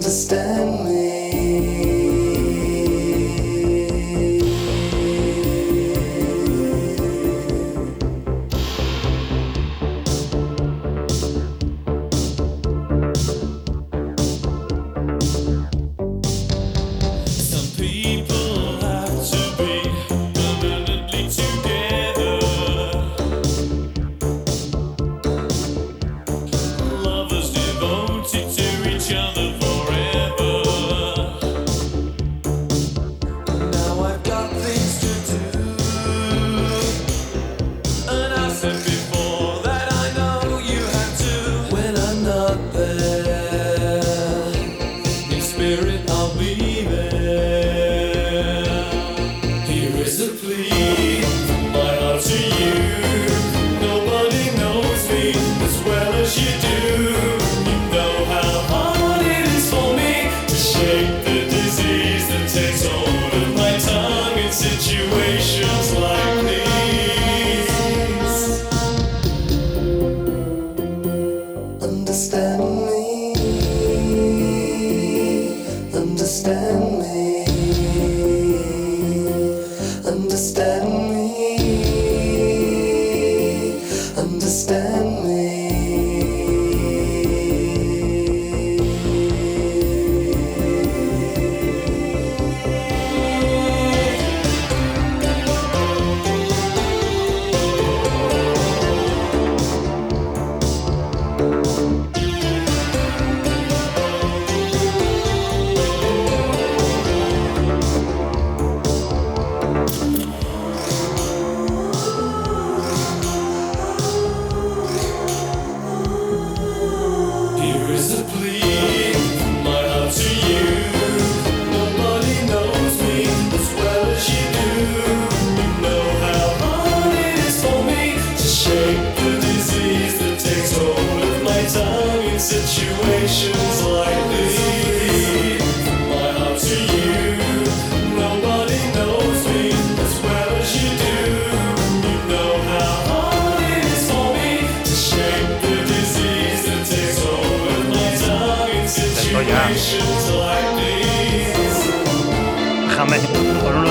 Understand 0.07 0.85
me. 0.85 0.96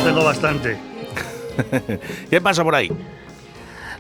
Tengo 0.06 0.24
bastante. 0.24 0.78
¿Qué 2.30 2.40
pasa 2.42 2.64
por 2.64 2.76
ahí? 2.76 2.92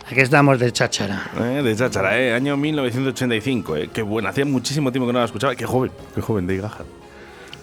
Aquí 0.09 0.19
estamos 0.21 0.59
de 0.59 0.71
cháchara. 0.71 1.31
Eh, 1.39 1.61
de 1.63 1.75
cháchara, 1.75 2.19
eh, 2.19 2.31
año 2.33 2.55
1985. 2.55 3.75
Eh. 3.75 3.89
Qué 3.91 4.03
bueno, 4.03 4.29
hacía 4.29 4.45
muchísimo 4.45 4.91
tiempo 4.91 5.07
que 5.07 5.13
no 5.13 5.19
la 5.19 5.25
escuchaba. 5.25 5.55
Qué 5.55 5.65
joven, 5.65 5.91
qué 6.13 6.21
joven 6.21 6.45
de 6.45 6.57
Gaja. 6.57 6.83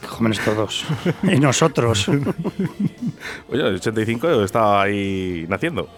Jóvenes 0.09 0.41
todos. 0.45 0.85
y 1.23 1.39
nosotros. 1.39 2.09
Oye, 3.49 3.61
el 3.69 3.77
85 3.77 4.29
yo 4.29 4.43
estaba 4.45 4.83
ahí 4.83 5.47
naciendo. 5.49 5.89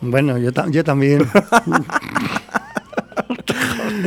Bueno, 0.00 0.36
yo, 0.38 0.52
ta- 0.52 0.66
yo 0.68 0.82
también. 0.84 1.26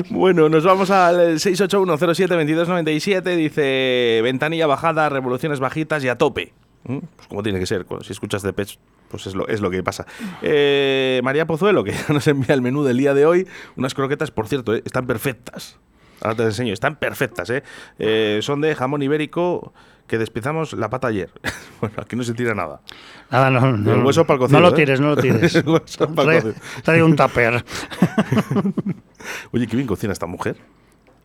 Bueno, 0.10 0.50
nos 0.50 0.64
vamos 0.66 0.92
al 0.92 1.36
681072297. 1.40 3.36
Dice 3.36 4.20
ventanilla 4.24 4.68
bajada, 4.68 5.08
revoluciones 5.10 5.60
bajitas 5.60 6.04
y 6.04 6.10
a 6.10 6.18
tope. 6.18 6.52
¿Mm? 6.84 7.00
Pues 7.16 7.28
como 7.28 7.44
tiene 7.44 7.60
que 7.60 7.66
ser. 7.66 7.86
Si 8.02 8.12
escuchas 8.12 8.42
de 8.42 8.54
Pech, 8.54 8.78
pues 9.10 9.28
es 9.28 9.36
lo, 9.36 9.48
es 9.48 9.62
lo 9.62 9.70
que 9.70 9.84
pasa. 9.84 10.06
Eh, 10.42 11.22
María 11.24 11.46
Pozuelo, 11.46 11.84
que 11.84 11.94
nos 12.10 12.28
envía 12.28 12.56
el 12.56 12.62
menú 12.62 12.84
del 12.84 12.98
día 12.98 13.14
de 13.14 13.26
hoy. 13.26 13.48
Unas 13.76 13.94
croquetas, 13.94 14.32
por 14.32 14.48
cierto, 14.48 14.76
eh, 14.76 14.82
están 14.86 15.08
perfectas. 15.08 15.80
Ahora 16.22 16.36
te 16.36 16.44
las 16.44 16.54
enseño, 16.54 16.74
están 16.74 16.98
perfectas. 16.98 17.50
¿eh? 17.50 17.64
Eh, 17.98 18.40
son 18.42 18.62
de 18.62 18.76
jamón 18.76 19.02
ibérico 19.02 19.74
que 20.08 20.18
despiezamos 20.18 20.74
la 20.74 20.90
pata 20.90 21.08
ayer. 21.08 21.32
bueno, 21.82 21.96
aquí 22.02 22.16
no 22.16 22.24
se 22.24 22.34
tira 22.34 22.54
nada. 22.54 22.82
Nada, 23.32 23.50
no, 23.50 23.78
no, 23.78 23.94
El 23.94 24.04
hueso 24.04 24.26
pa'l 24.26 24.40
cocido, 24.40 24.60
No 24.60 24.70
lo 24.70 24.74
¿eh? 24.74 24.76
tires, 24.76 25.00
no 25.00 25.10
lo 25.10 25.18
tires. 25.18 25.56
El 25.56 25.68
hueso 25.70 26.14
pa'l 26.14 26.56
Trae, 26.84 27.04
un 27.04 27.16
tupper. 27.16 27.64
Oye, 29.52 29.68
qué 29.68 29.76
bien 29.76 29.88
cocina 29.88 30.12
esta 30.12 30.26
mujer. 30.26 30.58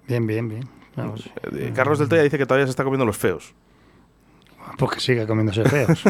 Bien, 0.07 0.27
bien, 0.27 0.49
bien. 0.49 0.69
Vamos. 0.97 1.29
Eh, 1.53 1.73
Carlos 1.75 1.99
del 1.99 2.09
Toya 2.09 2.23
dice 2.23 2.39
que 2.39 2.47
todavía 2.47 2.67
se 2.67 2.71
está 2.71 2.85
comiendo 2.85 3.05
los 3.05 3.17
feos. 3.17 3.55
Pues 4.79 4.91
que 4.93 5.01
siga 5.01 5.27
comiéndose 5.27 5.65
feos. 5.65 6.03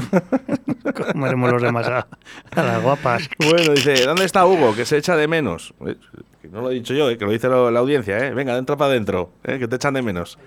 Comeremos 1.12 1.52
los 1.52 1.62
demás 1.62 1.86
a, 1.88 2.06
a 2.54 2.62
las 2.62 2.82
guapas. 2.82 3.28
Bueno, 3.38 3.72
dice, 3.74 4.04
¿dónde 4.04 4.24
está 4.24 4.46
Hugo? 4.46 4.74
Que 4.74 4.84
se 4.84 4.96
echa 4.96 5.16
de 5.16 5.28
menos. 5.28 5.74
Eh, 5.86 5.96
que 6.40 6.48
no 6.48 6.60
lo 6.62 6.70
he 6.70 6.74
dicho 6.74 6.94
yo, 6.94 7.10
eh, 7.10 7.18
que 7.18 7.24
lo 7.24 7.30
dice 7.32 7.48
lo- 7.48 7.70
la 7.70 7.80
audiencia. 7.80 8.18
Eh. 8.26 8.32
Venga, 8.34 8.56
entra 8.56 8.76
para 8.76 8.90
adentro, 8.92 9.30
eh, 9.44 9.58
que 9.58 9.68
te 9.68 9.76
echan 9.76 9.94
de 9.94 10.02
menos. 10.02 10.38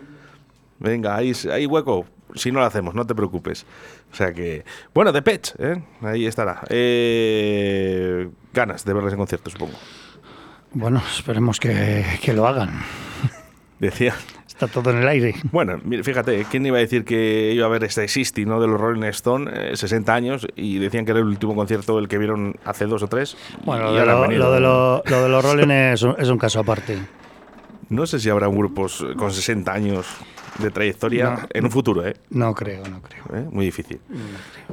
Venga, 0.79 1.15
ahí, 1.15 1.33
hay 1.51 1.65
hueco. 1.65 2.05
Si 2.35 2.51
no 2.51 2.59
lo 2.59 2.65
hacemos, 2.65 2.93
no 2.93 3.05
te 3.07 3.15
preocupes. 3.15 3.65
O 4.11 4.15
sea 4.15 4.33
que, 4.33 4.63
bueno, 4.93 5.11
de 5.11 5.21
Pech, 5.21 5.53
¿eh? 5.59 5.81
ahí 6.01 6.25
estará. 6.25 6.61
Eh, 6.69 8.29
ganas 8.53 8.83
de 8.85 8.93
verles 8.93 9.13
en 9.13 9.19
concierto, 9.19 9.49
supongo. 9.49 9.73
Bueno, 10.73 11.01
esperemos 11.17 11.59
que, 11.59 12.05
que 12.21 12.33
lo 12.33 12.47
hagan. 12.47 12.81
Decía. 13.79 14.13
Está 14.59 14.65
todo 14.67 14.89
en 14.89 14.97
el 14.97 15.07
aire. 15.07 15.35
Bueno, 15.51 15.79
fíjate, 16.01 16.43
¿quién 16.49 16.65
iba 16.65 16.77
a 16.77 16.79
decir 16.79 17.05
que 17.05 17.51
iba 17.53 17.67
a 17.67 17.69
ver 17.69 17.83
este 17.83 18.03
Existi, 18.03 18.43
¿no? 18.45 18.59
De 18.59 18.65
los 18.67 18.81
Rolling 18.81 19.03
Stone, 19.09 19.51
eh, 19.53 19.77
60 19.77 20.11
años, 20.15 20.47
y 20.55 20.79
decían 20.79 21.05
que 21.05 21.11
era 21.11 21.19
el 21.19 21.27
último 21.27 21.53
concierto 21.55 21.99
el 21.99 22.07
que 22.07 22.17
vieron 22.17 22.55
hace 22.65 22.85
dos 22.87 23.03
o 23.03 23.07
tres. 23.07 23.37
Bueno, 23.65 23.91
lo 23.91 23.93
de, 23.93 24.37
lo, 24.39 24.51
de, 24.51 24.59
lo- 24.59 25.03
lo 25.05 25.23
de 25.23 25.29
los 25.29 25.45
Rolling 25.45 25.69
es 25.69 26.01
un, 26.01 26.15
es 26.17 26.27
un 26.29 26.39
caso 26.39 26.59
aparte. 26.59 26.97
No 27.89 28.05
sé 28.05 28.19
si 28.19 28.29
habrá 28.29 28.47
grupos 28.47 29.05
con 29.15 29.31
60 29.31 29.71
años 29.71 30.05
de 30.59 30.71
trayectoria 30.71 31.29
No. 31.29 31.39
en 31.53 31.65
un 31.65 31.71
futuro, 31.71 32.05
¿eh? 32.05 32.15
No 32.31 32.53
creo, 32.55 32.83
no 32.87 32.99
creo. 33.01 33.23
¿Eh? 33.33 33.47
Muy 33.51 33.65
difícil. 33.65 33.99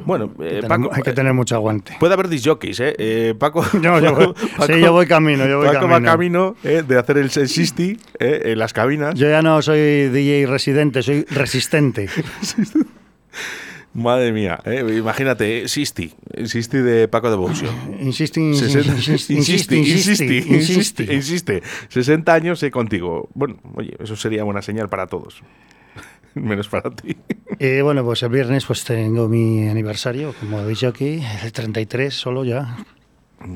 Bueno, 0.04 0.32
Hay 0.40 0.46
eh, 0.46 0.48
que 0.48 0.54
tener- 0.62 0.68
Paco, 0.68 0.90
hay 0.94 1.02
que 1.02 1.12
tener 1.12 1.34
mucho 1.34 1.54
aguante. 1.54 1.96
puede 2.00 2.14
haber 2.14 2.28
disjockeys, 2.28 2.80
¿eh? 2.80 2.94
Eh, 2.98 3.34
Paco, 3.38 3.64
No, 3.80 4.00
yo 4.00 4.14
voy- 4.14 4.34
sí, 4.66 4.80
yo 4.80 4.92
voy 4.92 5.06
camino, 5.06 5.46
yo 5.46 5.58
voy 5.58 5.68
Paco 5.68 5.86
va 5.88 6.00
camino. 6.02 6.56
eh, 6.64 6.82
de 6.86 6.98
hacer 6.98 7.18
el 7.18 7.30
60 7.30 7.82
eh, 7.82 7.96
en 8.18 8.58
las 8.58 8.72
cabinas. 8.72 9.14
Yo 9.14 9.28
ya 9.28 9.42
no 9.42 9.60
soy 9.62 10.08
DJ 10.08 10.46
residente, 10.46 11.02
soy 11.02 11.24
resistente. 11.30 12.08
Madre 13.94 14.32
mía, 14.32 14.58
eh, 14.64 14.84
imagínate, 14.98 15.62
eh, 15.64 15.68
60, 15.68 16.16
60 16.36 16.82
de 16.82 17.08
Paco 17.08 17.30
de 17.30 17.36
Boxio. 17.36 17.68
Insiste, 18.00 18.40
60 18.54 18.92
insiste, 18.92 19.34
insiste, 19.34 19.76
insiste, 19.76 20.36
insiste, 20.36 21.04
insiste. 21.04 21.14
insiste. 21.14 21.62
60 21.88 22.32
años 22.34 22.62
eh, 22.62 22.70
contigo. 22.70 23.28
Bueno, 23.34 23.56
oye, 23.74 23.94
eso 23.98 24.16
sería 24.16 24.44
buena 24.44 24.62
señal 24.62 24.88
para 24.88 25.06
todos. 25.06 25.42
Menos 26.34 26.68
para 26.68 26.90
ti. 26.90 27.16
Y 27.58 27.80
bueno, 27.80 28.04
pues 28.04 28.22
el 28.22 28.30
viernes 28.30 28.66
pues 28.66 28.84
tengo 28.84 29.28
mi 29.28 29.68
aniversario, 29.68 30.34
como 30.38 30.58
habéis 30.58 30.78
dicho 30.78 30.88
aquí, 30.88 31.22
el 31.42 31.52
33 31.52 32.12
solo 32.12 32.44
ya. 32.44 32.76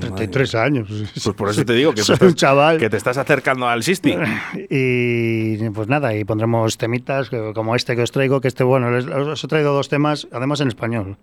33 0.01 0.55
años. 0.55 0.89
Pues 0.89 1.37
por 1.37 1.49
eso 1.49 1.65
te 1.65 1.73
digo 1.73 1.93
que, 1.93 2.03
Soy 2.05 2.15
estás, 2.15 2.29
un 2.29 2.35
chaval. 2.35 2.79
que 2.79 2.91
te 2.91 2.97
estás 2.97 3.17
acercando 3.17 3.67
al 3.67 3.83
60. 3.83 4.53
Y 4.69 5.57
pues 5.71 5.89
nada, 5.89 6.15
y 6.15 6.25
pondremos 6.25 6.77
temitas 6.77 7.31
como 7.55 7.75
este 7.75 7.97
que 7.97 8.03
os 8.03 8.13
traigo, 8.13 8.41
que 8.41 8.49
este, 8.49 8.65
bueno, 8.65 8.89
os 9.33 9.43
he 9.43 9.49
traído 9.49 9.73
dos 9.73 9.89
temas, 9.89 10.29
además 10.31 10.61
en 10.61 10.69
español, 10.69 11.17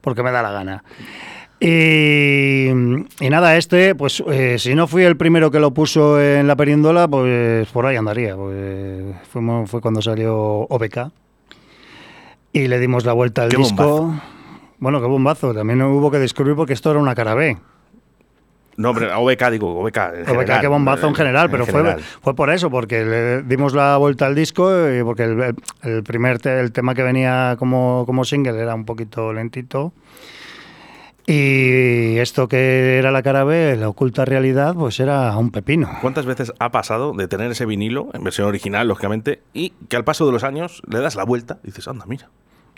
porque 0.00 0.22
me 0.22 0.30
da 0.30 0.42
la 0.42 0.50
gana. 0.52 0.84
Y, 1.60 2.68
y 2.68 3.30
nada, 3.30 3.56
este, 3.56 3.94
pues 3.94 4.22
eh, 4.30 4.58
si 4.58 4.74
no 4.74 4.86
fui 4.86 5.02
el 5.02 5.16
primero 5.16 5.50
que 5.50 5.58
lo 5.58 5.72
puso 5.72 6.20
en 6.20 6.46
la 6.46 6.54
perindola, 6.56 7.08
pues 7.08 7.68
por 7.70 7.86
ahí 7.86 7.96
andaría. 7.96 8.36
Pues, 8.36 9.16
fuimos- 9.32 9.68
fue 9.68 9.80
cuando 9.80 10.00
salió 10.00 10.36
OBK 10.68 11.10
y 12.52 12.68
le 12.68 12.78
dimos 12.78 13.04
la 13.04 13.12
vuelta 13.12 13.42
al 13.42 13.48
Qué 13.48 13.56
disco. 13.56 13.82
bombazo. 13.84 14.22
Bueno, 14.78 15.00
qué 15.00 15.06
bombazo. 15.08 15.52
También 15.52 15.82
hubo 15.82 16.10
que 16.10 16.18
descubrir 16.18 16.54
porque 16.54 16.72
esto 16.74 16.90
era 16.92 17.00
una 17.00 17.14
cara 17.16 17.34
B. 17.34 17.56
No, 18.78 18.90
hombre, 18.90 19.12
OBK, 19.12 19.50
digo, 19.50 19.78
OBK. 19.80 19.98
OBK, 20.28 20.60
qué 20.60 20.66
bombazo 20.68 21.08
en 21.08 21.14
general, 21.14 21.50
pero 21.50 21.66
fue, 21.66 21.80
general. 21.82 22.00
fue 22.00 22.34
por 22.34 22.48
eso, 22.48 22.70
porque 22.70 23.04
le 23.04 23.42
dimos 23.42 23.74
la 23.74 23.96
vuelta 23.98 24.24
al 24.26 24.34
disco 24.34 24.70
y 24.88 25.02
porque 25.02 25.24
el, 25.24 25.40
el- 25.42 25.56
el 25.82 26.02
primer 26.04 26.38
te- 26.38 26.60
el 26.60 26.70
tema 26.72 26.94
que 26.94 27.02
venía 27.02 27.56
como, 27.58 28.04
como 28.06 28.24
single 28.24 28.56
era 28.58 28.74
un 28.74 28.84
poquito 28.86 29.32
lentito. 29.32 29.92
Y 31.26 32.16
esto 32.18 32.48
que 32.48 32.96
era 32.98 33.10
la 33.10 33.22
cara 33.22 33.44
B, 33.44 33.76
la 33.76 33.88
oculta 33.90 34.24
realidad, 34.24 34.74
pues 34.74 34.98
era 34.98 35.36
un 35.36 35.50
pepino. 35.50 35.90
¿Cuántas 36.00 36.24
veces 36.24 36.54
ha 36.58 36.70
pasado 36.70 37.12
de 37.12 37.28
tener 37.28 37.50
ese 37.50 37.66
vinilo, 37.66 38.08
en 38.14 38.24
versión 38.24 38.48
original, 38.48 38.88
lógicamente, 38.88 39.42
y 39.52 39.70
que 39.90 39.96
al 39.96 40.04
paso 40.04 40.24
de 40.24 40.32
los 40.32 40.42
años 40.42 40.80
le 40.88 41.00
das 41.00 41.16
la 41.16 41.24
vuelta 41.24 41.58
y 41.62 41.66
dices, 41.66 41.86
anda, 41.86 42.06
mira. 42.06 42.28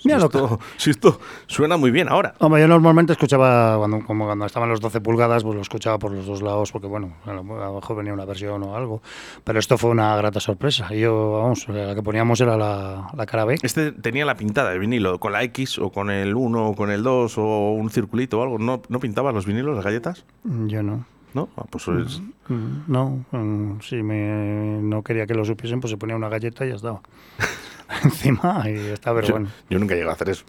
Si, 0.00 0.08
Mira 0.08 0.18
lo 0.18 0.24
esto, 0.26 0.58
si 0.78 0.90
esto 0.90 1.20
suena 1.46 1.76
muy 1.76 1.90
bien 1.90 2.08
ahora. 2.08 2.34
Hombre, 2.38 2.60
yo 2.62 2.68
normalmente 2.68 3.12
escuchaba, 3.12 3.76
cuando, 3.76 4.00
como 4.06 4.24
cuando 4.26 4.46
estaban 4.46 4.68
los 4.68 4.80
12 4.80 5.00
pulgadas, 5.00 5.42
pues 5.44 5.54
lo 5.56 5.60
escuchaba 5.60 5.98
por 5.98 6.12
los 6.12 6.24
dos 6.26 6.40
lados, 6.42 6.72
porque 6.72 6.86
bueno, 6.86 7.12
a 7.26 7.32
lo 7.34 7.40
a 7.62 7.66
lo 7.66 7.74
mejor 7.74 7.96
venía 7.96 8.12
una 8.14 8.24
versión 8.24 8.62
o 8.62 8.74
algo. 8.76 9.02
Pero 9.44 9.58
esto 9.58 9.76
fue 9.78 9.90
una 9.90 10.16
grata 10.16 10.40
sorpresa. 10.40 10.88
Y 10.94 11.00
yo, 11.00 11.32
vamos, 11.42 11.68
la 11.68 11.94
que 11.94 12.02
poníamos 12.02 12.40
era 12.40 12.56
la, 12.56 13.10
la 13.14 13.26
cara 13.26 13.44
B. 13.44 13.58
Este 13.62 13.92
tenía 13.92 14.24
la 14.24 14.36
pintada 14.36 14.70
de 14.70 14.78
vinilo, 14.78 15.20
con 15.20 15.32
la 15.32 15.42
X 15.44 15.78
o 15.78 15.90
con 15.90 16.10
el 16.10 16.34
1 16.34 16.68
o 16.68 16.74
con 16.74 16.90
el 16.90 17.02
2 17.02 17.36
o 17.38 17.72
un 17.72 17.90
circulito 17.90 18.40
o 18.40 18.42
algo. 18.42 18.58
¿No, 18.58 18.80
no 18.88 19.00
pintabas 19.00 19.34
los 19.34 19.44
vinilos, 19.46 19.74
las 19.76 19.84
galletas? 19.84 20.24
Yo 20.44 20.82
no. 20.82 21.04
¿No? 21.34 21.48
Ah, 21.56 21.64
pues 21.70 21.86
es- 21.88 22.20
Mm, 22.48 22.82
No, 22.88 23.24
mm, 23.30 23.80
si 23.80 24.02
me, 24.02 24.80
no 24.82 25.02
quería 25.04 25.24
que 25.28 25.34
lo 25.34 25.44
supiesen, 25.44 25.78
pues 25.80 25.92
se 25.92 25.96
ponía 25.96 26.16
una 26.16 26.28
galleta 26.28 26.66
y 26.66 26.70
ya 26.70 26.74
estaba. 26.74 27.00
encima 28.04 28.62
y 28.66 28.76
está, 28.76 29.14
pero 29.14 29.26
yo, 29.26 29.34
bueno. 29.34 29.48
yo 29.68 29.78
nunca 29.78 29.94
llegué 29.94 30.08
a 30.08 30.12
hacer 30.12 30.30
eso. 30.30 30.44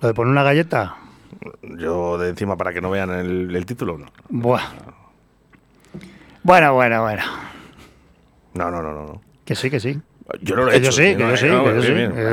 Lo 0.00 0.08
de 0.08 0.14
poner 0.14 0.32
una 0.32 0.42
galleta, 0.42 0.96
Yo 1.62 2.18
de 2.18 2.30
encima 2.30 2.56
para 2.56 2.72
que 2.72 2.80
no 2.80 2.90
vean 2.90 3.10
el, 3.10 3.54
el 3.54 3.66
título, 3.66 3.98
no. 3.98 4.06
buah. 4.28 4.62
Bueno, 6.42 6.74
bueno, 6.74 7.02
bueno. 7.02 7.22
No, 8.54 8.70
no, 8.70 8.82
no, 8.82 8.92
no. 8.92 9.06
no. 9.06 9.20
Que 9.44 9.54
sí, 9.54 9.70
que 9.70 9.80
sí. 9.80 10.00
Yo 10.40 10.56
no 10.56 10.64
lo 10.64 10.72
he 10.72 10.76
hecho. 10.78 10.92
sí, 10.92 11.14
no, 11.16 11.30
yo 11.30 11.36
sí, 11.36 11.46
no. 11.46 11.68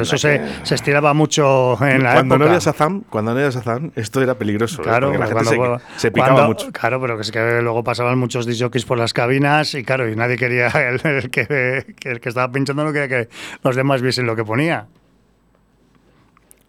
Eso 0.02 0.18
se, 0.18 0.42
se 0.64 0.76
estiraba 0.76 1.14
mucho 1.14 1.78
en 1.86 2.04
la 2.04 2.14
cuando 2.14 2.38
no 2.38 2.46
época. 2.46 2.56
había 2.56 2.60
Shazam, 2.66 3.02
cuando 3.10 3.34
no 3.34 3.40
había 3.40 3.50
Shazam, 3.52 3.92
esto 3.96 4.22
era 4.22 4.36
peligroso. 4.38 4.82
Claro, 4.82 5.12
la 5.18 5.28
gente 5.28 5.56
cuando- 5.58 5.80
se, 5.96 6.00
se 6.00 6.12
picaba 6.12 6.34
cuando- 6.34 6.48
mucho. 6.50 6.72
Claro, 6.72 7.02
pero 7.02 7.16
que 7.18 7.22
es 7.24 7.32
que 7.32 7.62
luego 7.62 7.84
pasaban 7.84 8.18
muchos 8.18 8.46
disjockeys 8.46 8.86
por 8.86 8.98
las 8.98 9.12
cabinas 9.14 9.74
y 9.74 9.84
claro, 9.84 10.10
y 10.10 10.16
nadie 10.16 10.38
quería, 10.38 10.68
el, 10.90 11.02
el 11.06 11.30
que, 11.30 11.86
el 12.06 12.20
que 12.22 12.30
estaba 12.30 12.52
pinchando 12.52 12.84
no 12.86 12.94
quería 12.94 13.08
que 13.10 13.30
los 13.64 13.76
demás 13.76 14.02
viesen 14.02 14.26
lo 14.26 14.36
que 14.36 14.46
ponía. 14.46 14.88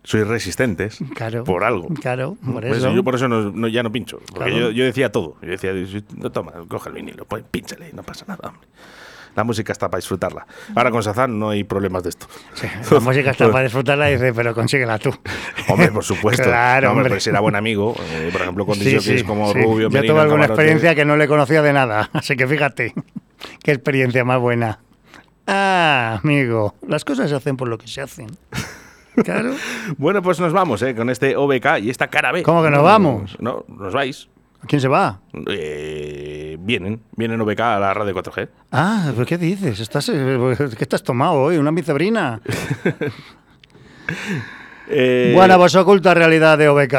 Sois 0.03 0.27
resistentes 0.27 0.99
Claro. 1.15 1.45
por 1.45 1.63
algo. 1.63 1.89
Claro, 2.01 2.37
por 2.45 2.63
Pues 2.67 2.79
eso. 2.79 2.91
Yo 2.93 3.05
por 3.05 3.15
eso 3.17 3.29
no, 3.29 3.53
no- 3.53 3.69
ya 3.69 3.83
no 3.83 3.93
pincho. 3.93 4.19
Porque 4.33 4.51
Claro. 4.51 4.69
yo, 4.69 4.71
yo 4.71 4.85
decía 4.85 5.13
todo. 5.13 5.37
Yo 5.43 5.51
decía, 5.51 5.73
no 6.17 6.33
toma, 6.33 6.53
coge 6.69 6.89
el 6.89 6.95
vinilo, 6.95 7.27
pues 7.27 7.45
pínchale, 7.49 7.93
no 7.93 8.03
pasa 8.03 8.25
nada, 8.27 8.49
hombre. 8.49 8.67
La 9.37 9.45
música 9.45 9.73
está 9.73 9.89
para 9.89 9.99
disfrutarla. 9.99 10.47
Ahora 10.75 10.91
con 10.91 11.01
Shazam 11.03 11.39
no 11.39 11.51
hay 11.51 11.65
problemas 11.65 12.03
de 12.03 12.09
esto. 12.11 12.27
Sí, 12.55 12.67
la 12.91 13.01
música 13.01 13.31
está 13.31 13.51
para 13.51 13.65
disfrutarla 13.65 14.11
y 14.11 14.15
dice, 14.15 14.33
pero 14.35 14.55
consíguela 14.55 14.99
tú. 14.99 15.15
Hombre, 15.69 15.91
por 15.93 16.05
supuesto. 16.05 16.43
Claro, 16.51 16.89
No, 16.89 16.95
hombre, 16.95 17.11
pues 17.11 17.27
era 17.27 17.41
buen 17.41 17.55
amigo. 17.57 17.95
eh, 18.13 18.29
por 18.33 18.43
ejemplo, 18.43 18.67
con 18.67 18.75
Sí, 18.77 19.01
sí, 19.01 19.23
como 19.23 19.53
sí. 19.53 19.63
Rubio, 19.63 19.89
Yo 19.89 19.91
Merino, 19.91 20.15
tuve 20.15 20.23
alguna 20.23 20.43
Camarote. 20.43 20.53
experiencia 20.63 20.95
que 20.95 21.05
no 21.05 21.17
le 21.17 21.29
conocía 21.29 21.63
de 21.63 21.73
nada, 21.73 22.11
así 22.15 22.37
que 22.37 22.47
fíjate, 22.47 22.93
qué 23.63 23.73
experiencia 23.73 24.25
más 24.25 24.41
buena. 24.41 24.81
Ah, 25.47 26.21
amigo, 26.23 26.75
las 26.87 27.05
cosas 27.05 27.29
se 27.31 27.37
hacen 27.37 27.57
por 27.57 27.69
lo 27.69 27.79
que 27.79 27.87
se 27.89 28.01
hacen. 28.01 28.29
Claro. 29.25 29.55
Bueno, 29.99 30.23
pues 30.23 30.39
nos 30.41 30.53
vamos 30.53 30.81
eh, 30.83 30.95
con 30.95 31.11
este 31.11 31.37
OBK 31.37 31.79
y 31.83 31.91
esta 31.91 32.09
cara 32.09 32.31
B. 32.33 32.43
¿Cómo 32.43 32.63
que 32.63 32.71
nos 32.71 32.83
vamos? 32.83 33.37
No, 33.41 33.65
nos 33.69 33.93
vais. 33.93 34.29
¿A 34.63 34.67
quién 34.67 34.81
se 34.81 34.89
va? 34.89 35.21
Eh, 35.49 36.57
vienen, 36.61 37.03
vienen 37.17 37.41
OBK 37.41 37.61
a 37.61 37.79
la 37.79 37.95
radio 37.95 38.15
4G. 38.15 38.49
Ah, 38.73 39.11
¿pero 39.15 39.27
¿qué 39.27 39.39
dices? 39.39 39.81
¿Estás, 39.81 40.09
eh, 40.11 40.57
¿Qué 40.77 40.85
estás 40.85 41.03
tomado 41.03 41.35
hoy? 41.35 41.57
¿Una 41.57 41.73
micebrina? 41.73 42.41
Eh, 44.93 45.31
Buena, 45.37 45.57
vos 45.57 45.73
oculta 45.77 46.15
realidad 46.15 46.59
de 46.59 46.69
OBK. 46.69 46.95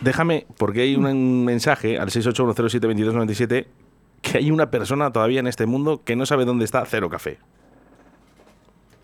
Déjame, 0.00 0.46
porque 0.56 0.80
hay 0.80 0.96
un 0.96 1.44
mensaje 1.44 1.98
al 1.98 2.08
681072297 2.08 3.66
que 4.22 4.38
hay 4.38 4.50
una 4.50 4.70
persona 4.70 5.12
todavía 5.12 5.40
en 5.40 5.46
este 5.46 5.66
mundo 5.66 6.02
que 6.02 6.16
no 6.16 6.24
sabe 6.24 6.46
dónde 6.46 6.64
está 6.64 6.84
Cero 6.86 7.10
Café. 7.10 7.38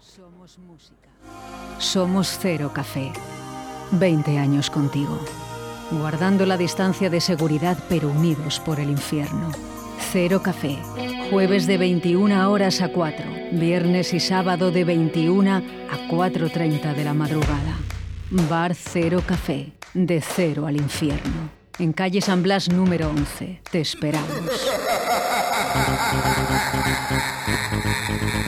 Somos 0.00 0.58
música. 0.58 1.08
Somos 1.76 2.38
Cero 2.40 2.70
Café. 2.72 3.12
20 3.90 4.38
años 4.38 4.70
contigo. 4.70 5.20
Guardando 5.90 6.46
la 6.46 6.56
distancia 6.56 7.10
de 7.10 7.20
seguridad 7.20 7.76
pero 7.88 8.08
unidos 8.08 8.60
por 8.60 8.80
el 8.80 8.90
infierno. 8.90 9.50
Cero 10.12 10.42
Café. 10.42 10.78
Jueves 11.30 11.66
de 11.66 11.78
21 11.78 12.50
horas 12.50 12.80
a 12.80 12.88
4. 12.88 13.24
Viernes 13.52 14.14
y 14.14 14.20
sábado 14.20 14.70
de 14.70 14.84
21 14.84 15.50
a 15.50 15.62
4.30 16.08 16.94
de 16.94 17.04
la 17.04 17.14
madrugada. 17.14 17.78
Bar 18.30 18.74
Cero 18.74 19.22
Café. 19.26 19.72
De 19.92 20.20
cero 20.20 20.66
al 20.66 20.76
infierno. 20.76 21.50
En 21.78 21.92
calle 21.92 22.20
San 22.20 22.42
Blas 22.42 22.68
número 22.68 23.10
11. 23.10 23.60
Te 23.70 23.80
esperamos. 23.80 24.28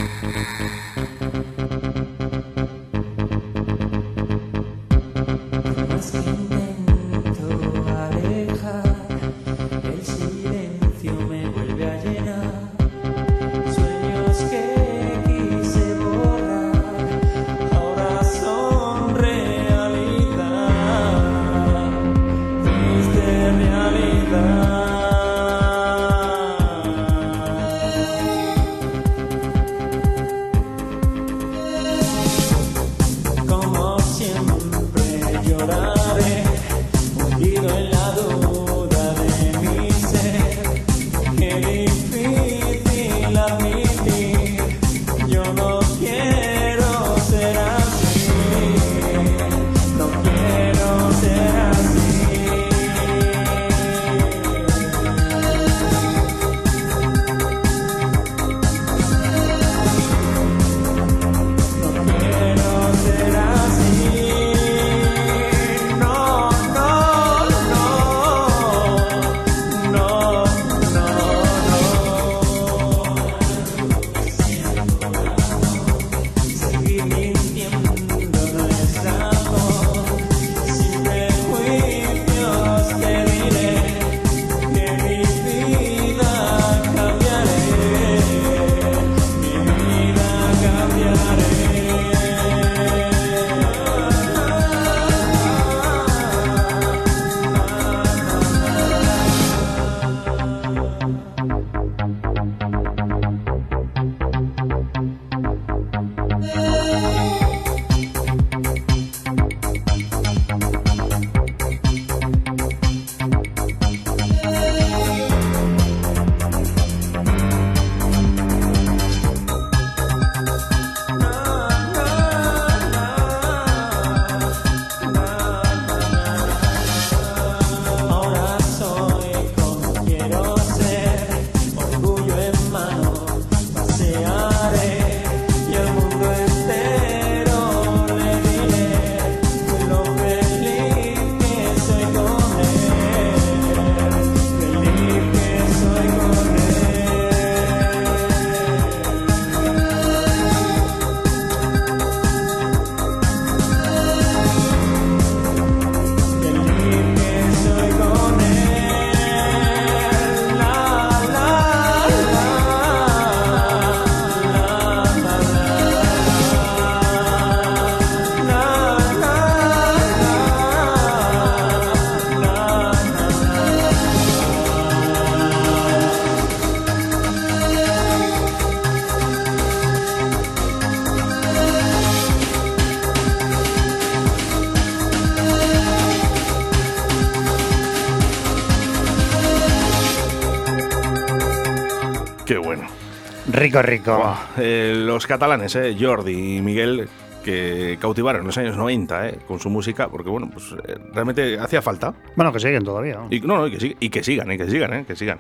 Rico, 193.83 194.37
eh, 194.59 194.95
los 194.97 195.27
catalanes, 195.27 195.75
eh, 195.77 195.97
Jordi 195.99 196.57
y 196.57 196.61
Miguel, 196.63 197.09
que 197.45 197.97
cautivaron 198.01 198.41
en 198.43 198.47
los 198.49 198.59
años 198.59 198.77
90 198.77 199.29
eh, 199.29 199.39
con 199.47 199.61
su 199.61 199.71
música, 199.71 200.09
porque 200.09 200.29
bueno, 200.29 200.51
pues 200.53 200.73
eh, 200.87 200.97
realmente 201.13 201.59
hacía 201.59 201.81
falta. 201.83 202.13
Bueno, 202.35 202.53
que 202.53 202.59
siguen 202.61 202.83
todavía. 202.85 203.15
¿no? 203.17 203.29
Y, 203.31 203.41
no, 203.41 203.57
no, 203.59 203.67
y 203.69 203.73
que, 203.73 203.79
sig- 203.79 203.97
y 204.01 204.09
que 204.11 204.23
sigan, 204.25 204.51
eh, 204.51 204.59
que 204.59 204.69
sigan, 204.69 204.93
eh, 204.95 205.05
que 205.07 205.15
sigan. 205.17 205.39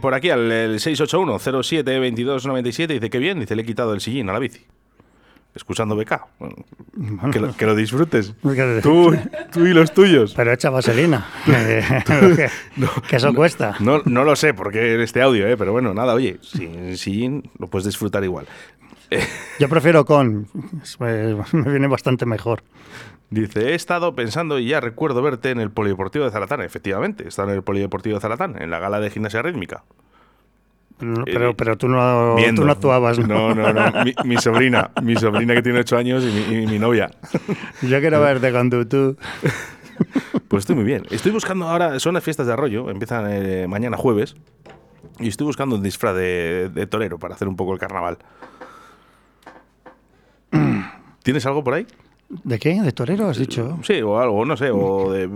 Por 0.00 0.14
aquí 0.14 0.30
al 0.30 0.50
el 0.52 0.78
681-07-2297 0.78 2.86
dice 2.86 3.10
que 3.10 3.18
bien, 3.18 3.40
dice 3.40 3.56
le 3.56 3.62
he 3.62 3.66
quitado 3.66 3.92
el 3.94 4.00
sillín 4.00 4.30
a 4.30 4.32
la 4.32 4.38
bici. 4.38 4.60
Escuchando 5.54 5.94
BK. 5.94 6.20
Bueno, 6.38 6.56
que, 7.32 7.38
lo, 7.40 7.56
que 7.56 7.64
lo 7.66 7.76
disfrutes. 7.76 8.34
Tú, 8.82 9.16
tú 9.52 9.66
y 9.66 9.72
los 9.72 9.92
tuyos. 9.94 10.34
Pero 10.34 10.52
echa 10.52 10.70
vaselina. 10.70 11.26
que, 11.46 12.50
que 13.08 13.16
eso 13.16 13.32
cuesta. 13.32 13.76
No, 13.78 14.02
no 14.04 14.24
lo 14.24 14.34
sé 14.34 14.52
porque 14.52 15.02
este 15.02 15.22
audio, 15.22 15.46
eh, 15.46 15.56
pero 15.56 15.72
bueno, 15.72 15.94
nada, 15.94 16.14
oye, 16.14 16.38
sin 16.42 16.96
sillín 16.96 17.50
lo 17.58 17.68
puedes 17.68 17.86
disfrutar 17.86 18.24
igual. 18.24 18.46
Eh, 19.10 19.24
Yo 19.60 19.68
prefiero 19.68 20.04
con. 20.04 20.48
Me, 20.98 21.34
me 21.52 21.70
viene 21.70 21.86
bastante 21.86 22.26
mejor. 22.26 22.62
Dice, 23.30 23.70
he 23.70 23.74
estado 23.74 24.14
pensando 24.14 24.58
y 24.58 24.68
ya 24.68 24.80
recuerdo 24.80 25.22
verte 25.22 25.50
en 25.50 25.60
el 25.60 25.70
Polideportivo 25.70 26.24
de 26.24 26.30
Zaratán. 26.30 26.62
Efectivamente, 26.62 27.26
está 27.28 27.44
en 27.44 27.50
el 27.50 27.62
Polideportivo 27.62 28.16
de 28.16 28.20
Zaratán, 28.20 28.60
en 28.60 28.70
la 28.70 28.78
gala 28.78 29.00
de 29.00 29.10
gimnasia 29.10 29.42
rítmica. 29.42 29.84
Pero, 30.98 31.24
pero, 31.24 31.56
pero 31.56 31.76
tú, 31.76 31.88
no, 31.88 32.36
tú 32.54 32.64
no 32.64 32.72
actuabas, 32.72 33.18
¿no? 33.18 33.54
No, 33.54 33.72
no, 33.72 33.72
no. 33.72 34.04
Mi, 34.04 34.14
mi 34.24 34.36
sobrina, 34.36 34.90
mi 35.02 35.16
sobrina 35.16 35.54
que 35.54 35.62
tiene 35.62 35.80
8 35.80 35.96
años 35.96 36.24
y 36.24 36.26
mi, 36.26 36.62
y 36.62 36.66
mi 36.66 36.78
novia. 36.78 37.10
Yo 37.82 38.00
quiero 38.00 38.20
verte 38.20 38.52
con 38.52 38.70
tu 38.70 38.86
tú. 38.86 39.16
Pues 40.48 40.62
estoy 40.62 40.74
muy 40.74 40.84
bien. 40.84 41.04
Estoy 41.10 41.30
buscando 41.30 41.68
ahora, 41.68 42.00
son 42.00 42.14
las 42.14 42.24
fiestas 42.24 42.48
de 42.48 42.52
Arroyo, 42.52 42.90
empiezan 42.90 43.26
eh, 43.28 43.66
mañana 43.68 43.96
jueves. 43.96 44.34
Y 45.20 45.28
estoy 45.28 45.46
buscando 45.46 45.76
un 45.76 45.82
disfraz 45.82 46.16
de, 46.16 46.68
de 46.72 46.86
torero 46.86 47.18
para 47.18 47.34
hacer 47.34 47.46
un 47.46 47.54
poco 47.54 47.72
el 47.72 47.78
carnaval. 47.78 48.18
¿Tienes 51.22 51.46
algo 51.46 51.62
por 51.62 51.74
ahí? 51.74 51.86
¿De 52.28 52.58
qué? 52.58 52.80
¿De 52.80 52.92
torero 52.92 53.28
has 53.28 53.38
dicho? 53.38 53.78
Sí, 53.82 54.02
o 54.02 54.18
algo, 54.18 54.44
no 54.44 54.56
sé, 54.56 54.70
o 54.70 55.12
de 55.12 55.28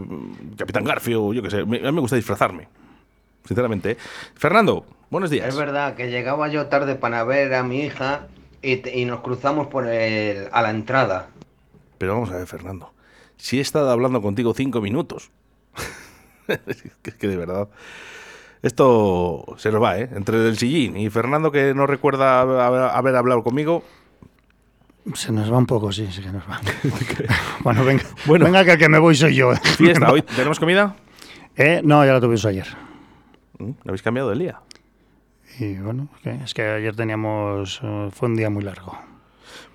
Capitán 0.57 0.85
Garfio, 0.85 1.33
yo 1.33 1.43
qué 1.43 1.51
sé. 1.51 1.61
A 1.61 1.65
mí 1.65 1.79
me 1.81 2.01
gusta 2.01 2.17
disfrazarme, 2.17 2.69
sinceramente. 3.45 3.93
¿eh? 3.93 3.97
Fernando, 4.35 4.85
buenos 5.11 5.31
días. 5.31 5.47
Es 5.49 5.57
verdad 5.57 5.95
que 5.95 6.11
llegaba 6.11 6.49
yo 6.49 6.67
tarde 6.67 6.95
para 6.95 7.25
ver 7.25 7.55
a 7.55 7.63
mi 7.63 7.81
hija 7.81 8.27
y, 8.63 9.05
nos 9.05 9.21
cruzamos 9.21 9.69
por 9.69 9.87
el, 9.87 10.49
a 10.53 10.63
la 10.63 10.71
entrada. 10.71 11.29
Pero 11.99 12.15
vamos 12.15 12.31
a 12.31 12.37
ver, 12.37 12.47
Fernando. 12.47 12.93
Si 13.37 13.59
he 13.59 13.61
estado 13.61 13.91
hablando 13.91 14.21
contigo 14.21 14.55
cinco 14.55 14.81
minutos. 14.81 15.31
es 16.49 17.15
que- 17.15 17.29
de 17.29 17.37
verdad. 17.37 17.69
Esto 18.63 19.45
se 19.57 19.71
nos 19.71 19.81
va, 19.81 19.99
¿eh? 19.99 20.09
Entre 20.15 20.37
el 20.49 20.59
sillín 20.59 20.97
y 20.97 21.11
Fernando, 21.11 21.53
que 21.53 21.75
no 21.75 21.87
recuerda 21.87 22.41
haber, 22.41 22.91
haber 22.91 23.15
hablado 23.15 23.45
conmigo. 23.45 23.85
Se 25.15 25.31
nos 25.31 25.51
va 25.51 25.59
un 25.59 25.67
poco, 25.67 25.93
sí, 25.93 26.09
sí 26.11 26.21
que 26.23 26.33
nos 26.33 26.43
va. 26.43 26.61
bueno, 27.63 27.85
venga, 27.85 28.03
Bueno. 28.27 28.47
venga 28.47 28.65
que 28.65 28.73
el 28.73 28.79
que 28.79 28.89
me 28.89 28.99
voy 28.99 29.15
soy 29.15 29.37
yo. 29.37 29.55
Fiesta, 29.55 30.11
¿hoy 30.13 30.23
tenemos 30.23 30.59
comida? 30.59 30.97
Eh, 31.57 31.81
no, 31.85 32.05
ya 32.05 32.13
la 32.15 32.21
tuvimos 32.21 32.45
ayer. 32.47 32.67
¿Mm? 33.59 33.71
¿Habéis 33.87 34.03
cambiado 34.03 34.33
el 34.33 34.41
día? 34.41 34.61
Y 35.59 35.75
bueno, 35.77 36.09
es 36.45 36.55
que 36.55 36.63
ayer 36.63 36.95
teníamos... 36.95 37.81
eh, 37.83 38.09
fue 38.13 38.29
un 38.29 38.37
día 38.37 38.49
muy 38.51 38.63
largo. 38.63 38.97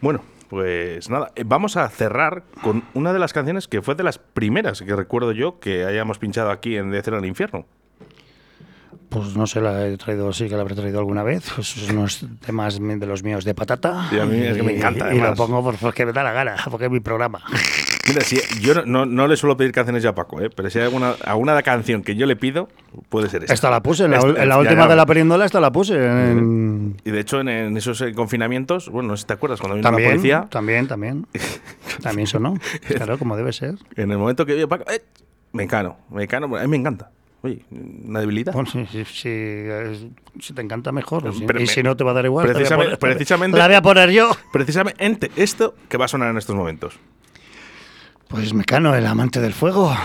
Bueno, 0.01 0.21
pues 0.49 1.09
nada, 1.09 1.31
eh, 1.35 1.43
vamos 1.45 1.77
a 1.77 1.89
cerrar 1.89 2.43
con 2.61 2.83
una 2.93 3.11
de 3.13 3.19
las 3.19 3.33
canciones 3.33 3.67
que 3.67 3.81
fue 3.81 3.95
de 3.95 4.03
las 4.03 4.17
primeras 4.17 4.81
que 4.81 4.95
recuerdo 4.95 5.31
yo 5.31 5.59
que 5.59 5.85
hayamos 5.85 6.19
pinchado 6.19 6.51
aquí 6.51 6.77
en 6.77 6.91
De 6.91 7.01
Cero 7.01 7.17
al 7.17 7.25
Infierno. 7.25 7.65
Pues 9.09 9.35
no 9.37 9.45
sé, 9.45 9.61
la 9.61 9.87
he 9.87 9.97
traído, 9.97 10.31
sí 10.33 10.47
que 10.49 10.55
la 10.55 10.61
habré 10.61 10.75
traído 10.75 10.99
alguna 10.99 11.21
vez. 11.23 11.51
Pues 11.55 11.67
son 11.67 11.97
unos 11.97 12.25
temas 12.45 12.79
de 12.79 13.05
los 13.05 13.23
míos 13.23 13.43
de 13.45 13.53
patata. 13.53 14.07
Sí, 14.09 14.19
a 14.19 14.25
mí 14.25 14.37
es 14.39 14.57
que 14.57 14.63
me 14.63 14.75
encanta, 14.77 15.13
Y, 15.13 15.19
lo 15.19 15.35
pongo 15.35 15.61
por- 15.63 15.77
porque 15.77 16.05
me 16.05 16.13
da 16.13 16.23
la 16.23 16.31
gana, 16.31 16.55
porque 16.69 16.85
es 16.85 16.91
mi 16.91 16.99
programa. 16.99 17.41
Mira, 18.05 18.21
si 18.23 18.37
yo 18.61 18.73
no, 18.75 18.83
no, 18.85 19.05
no 19.05 19.27
le 19.27 19.37
suelo 19.37 19.55
pedir 19.55 19.71
canciones 19.71 20.03
ya 20.03 20.09
a 20.09 20.15
Paco, 20.15 20.41
¿eh? 20.41 20.49
pero 20.53 20.69
si 20.69 20.77
hay 20.79 20.85
alguna, 20.85 21.15
alguna 21.23 21.61
canción 21.63 22.03
que 22.03 22.15
yo 22.15 22.25
le 22.25 22.35
pido, 22.35 22.67
puede 23.09 23.29
ser 23.29 23.43
esta. 23.43 23.53
Esta 23.53 23.69
la 23.69 23.81
puse, 23.81 24.05
en 24.05 24.11
la, 24.11 24.17
en 24.19 24.49
la 24.49 24.57
última 24.57 24.83
ya. 24.83 24.87
de 24.89 24.95
la 24.97 25.05
perindola, 25.05 25.45
esta 25.45 25.61
la 25.61 25.71
puse. 25.71 25.95
en- 25.95 26.97
Y 27.05 27.11
de 27.11 27.19
hecho, 27.21 27.39
en, 27.39 27.47
en 27.47 27.77
esos 27.77 28.01
eh, 28.01 28.13
confinamientos, 28.13 28.89
bueno, 28.89 29.09
no 29.09 29.15
sé 29.17 29.21
si 29.21 29.27
te 29.27 29.33
acuerdas, 29.33 29.59
cuando 29.61 29.75
vino 29.77 29.83
la 29.83 29.91
También, 29.91 30.09
policía, 30.11 30.47
también, 30.49 30.87
también. 30.87 31.27
También 32.01 32.27
sonó. 32.27 32.55
Claro, 32.87 33.17
como 33.17 33.37
debe 33.37 33.53
ser. 33.53 33.75
en 33.95 34.11
el 34.11 34.17
momento 34.17 34.45
que 34.45 34.55
vio 34.55 34.67
Paco, 34.67 34.83
¡eh! 34.91 35.01
me 35.53 35.63
encano, 35.63 35.97
me 36.11 36.23
encano, 36.23 36.53
a 36.57 36.61
mí 36.63 36.67
me 36.67 36.77
encanta. 36.77 37.09
Oye, 37.41 37.63
una 37.71 38.19
debilidad. 38.21 38.53
Bueno, 38.53 38.69
si, 38.69 38.85
si- 38.85 39.03
si, 39.05 40.11
si 40.41 40.53
te 40.53 40.61
encanta 40.61 40.91
mejor. 40.91 41.23
Pero 41.45 41.61
y 41.61 41.67
si 41.67 41.83
no 41.83 41.95
te 41.97 42.03
va 42.03 42.11
a 42.11 42.13
dar 42.13 42.25
igual. 42.25 42.47
la 42.47 42.53
voy 42.53 42.55
a 42.55 42.57
Precisamente, 42.65 42.97
poner- 42.97 43.15
precisamente, 43.15 43.57
La 43.57 43.67
voy 43.67 43.75
a 43.75 43.81
poner 43.81 44.09
yo. 44.11 44.31
precisamente 44.51 45.29
esto 45.35 45.75
que 45.89 45.97
va 45.97 46.05
a 46.05 46.07
sonar 46.07 46.29
en 46.31 46.37
estos 46.37 46.55
momentos. 46.55 46.97
Pues 48.33 48.51
Mecano, 48.55 48.95
el 48.95 49.05
amante 49.05 49.39
del 49.39 49.53
fuego. 49.53 49.95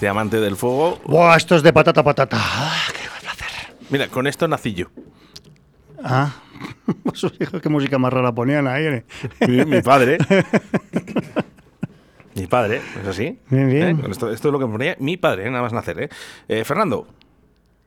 Este 0.00 0.08
amante 0.08 0.40
del 0.40 0.56
fuego. 0.56 0.98
Buah, 1.04 1.36
esto 1.36 1.56
es 1.56 1.62
de 1.62 1.74
patata 1.74 2.02
patata. 2.02 2.38
Ah, 2.40 2.72
qué 2.90 3.00
Mira, 3.90 4.08
con 4.08 4.26
esto 4.26 4.48
nací 4.48 4.72
yo. 4.72 4.86
Ah, 6.02 6.32
sus 7.12 7.38
hijos, 7.38 7.60
qué 7.60 7.68
música 7.68 7.98
más 7.98 8.10
rara 8.10 8.32
ponían 8.32 8.66
ahí. 8.66 8.86
¿eh? 8.86 9.04
Mi, 9.46 9.62
mi 9.66 9.82
padre. 9.82 10.16
mi 12.34 12.46
padre, 12.46 12.80
¿es 13.02 13.08
así? 13.08 13.38
Bien, 13.50 13.68
bien. 13.68 14.00
¿Eh? 14.00 14.06
Esto, 14.10 14.30
esto 14.30 14.48
es 14.48 14.52
lo 14.52 14.58
que 14.58 14.64
me 14.64 14.72
ponía 14.72 14.96
mi 15.00 15.18
padre, 15.18 15.46
¿eh? 15.46 15.50
nada 15.50 15.64
más 15.64 15.74
nacer. 15.74 16.00
¿eh? 16.00 16.08
Eh, 16.48 16.64
Fernando, 16.64 17.06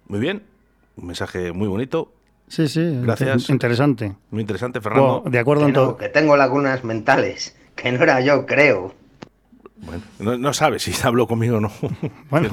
muy 0.07 0.19
bien. 0.19 0.43
Un 0.97 1.07
mensaje 1.07 1.51
muy 1.51 1.67
bonito. 1.67 2.13
Sí, 2.47 2.67
sí. 2.67 2.99
Gracias. 3.01 3.49
Interesante. 3.49 4.13
Muy 4.29 4.41
interesante, 4.41 4.81
Fernando. 4.81 5.23
De 5.25 5.39
acuerdo 5.39 5.63
Que, 5.63 5.69
en 5.69 5.73
no, 5.73 5.81
todo. 5.81 5.97
que 5.97 6.09
tengo 6.09 6.37
lagunas 6.37 6.83
mentales. 6.83 7.57
Que 7.75 7.91
no 7.91 8.03
era 8.03 8.21
yo, 8.21 8.45
creo. 8.45 8.93
Bueno, 9.85 10.01
no, 10.19 10.37
no 10.37 10.53
sabes 10.53 10.83
si 10.83 10.93
habló 11.03 11.27
conmigo 11.27 11.57
o 11.57 11.59
no. 11.59 11.71
Bueno, 12.29 12.49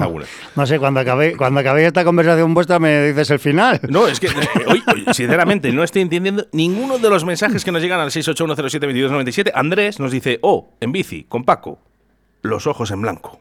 no 0.55 0.65
sé, 0.65 0.79
cuando 0.79 0.99
acabé, 0.99 1.35
cuando 1.35 1.59
acabé 1.59 1.85
esta 1.85 2.03
conversación 2.03 2.53
vuestra 2.53 2.77
me 2.79 3.07
dices 3.07 3.31
el 3.31 3.39
final. 3.39 3.79
No, 3.89 4.07
es 4.07 4.19
que, 4.19 4.27
eh, 4.27 4.31
hoy, 4.67 4.83
hoy, 4.87 5.05
sinceramente, 5.13 5.71
no 5.71 5.83
estoy 5.83 6.03
entendiendo 6.03 6.45
ninguno 6.51 6.99
de 6.99 7.09
los 7.09 7.25
mensajes 7.25 7.65
que 7.65 7.71
nos 7.71 7.81
llegan 7.81 7.99
al 7.99 8.11
681072297. 8.11 9.51
Andrés 9.55 9.99
nos 9.99 10.11
dice, 10.11 10.39
oh, 10.41 10.75
en 10.81 10.91
bici, 10.91 11.23
con 11.23 11.43
Paco, 11.43 11.79
los 12.41 12.67
ojos 12.67 12.91
en 12.91 13.01
blanco. 13.01 13.39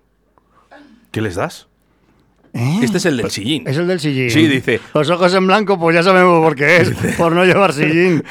¿Qué 1.10 1.20
les 1.20 1.34
das? 1.34 1.69
Este 2.52 2.98
es 2.98 3.06
el 3.06 3.16
del 3.16 3.30
sillín. 3.30 3.66
Es 3.66 3.76
el 3.76 3.86
del 3.86 4.00
sillín. 4.00 4.30
Sí, 4.30 4.46
dice. 4.46 4.80
Los 4.94 5.08
ojos 5.10 5.32
en 5.34 5.46
blanco, 5.46 5.78
pues 5.78 5.94
ya 5.94 6.02
sabemos 6.02 6.44
por 6.44 6.56
qué 6.56 6.78
es. 6.78 6.90
por 7.16 7.32
no 7.32 7.44
llevar 7.44 7.72
sillín. 7.72 8.24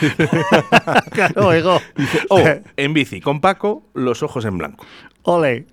claro, 1.12 1.58
hijo. 1.58 1.82
Oh, 2.30 2.44
en 2.76 2.94
bici, 2.94 3.22
con 3.22 3.42
Paco, 3.42 3.90
los 3.94 4.22
ojos 4.24 4.46
en 4.46 4.58
blanco. 4.58 4.86
Ole. 5.24 5.66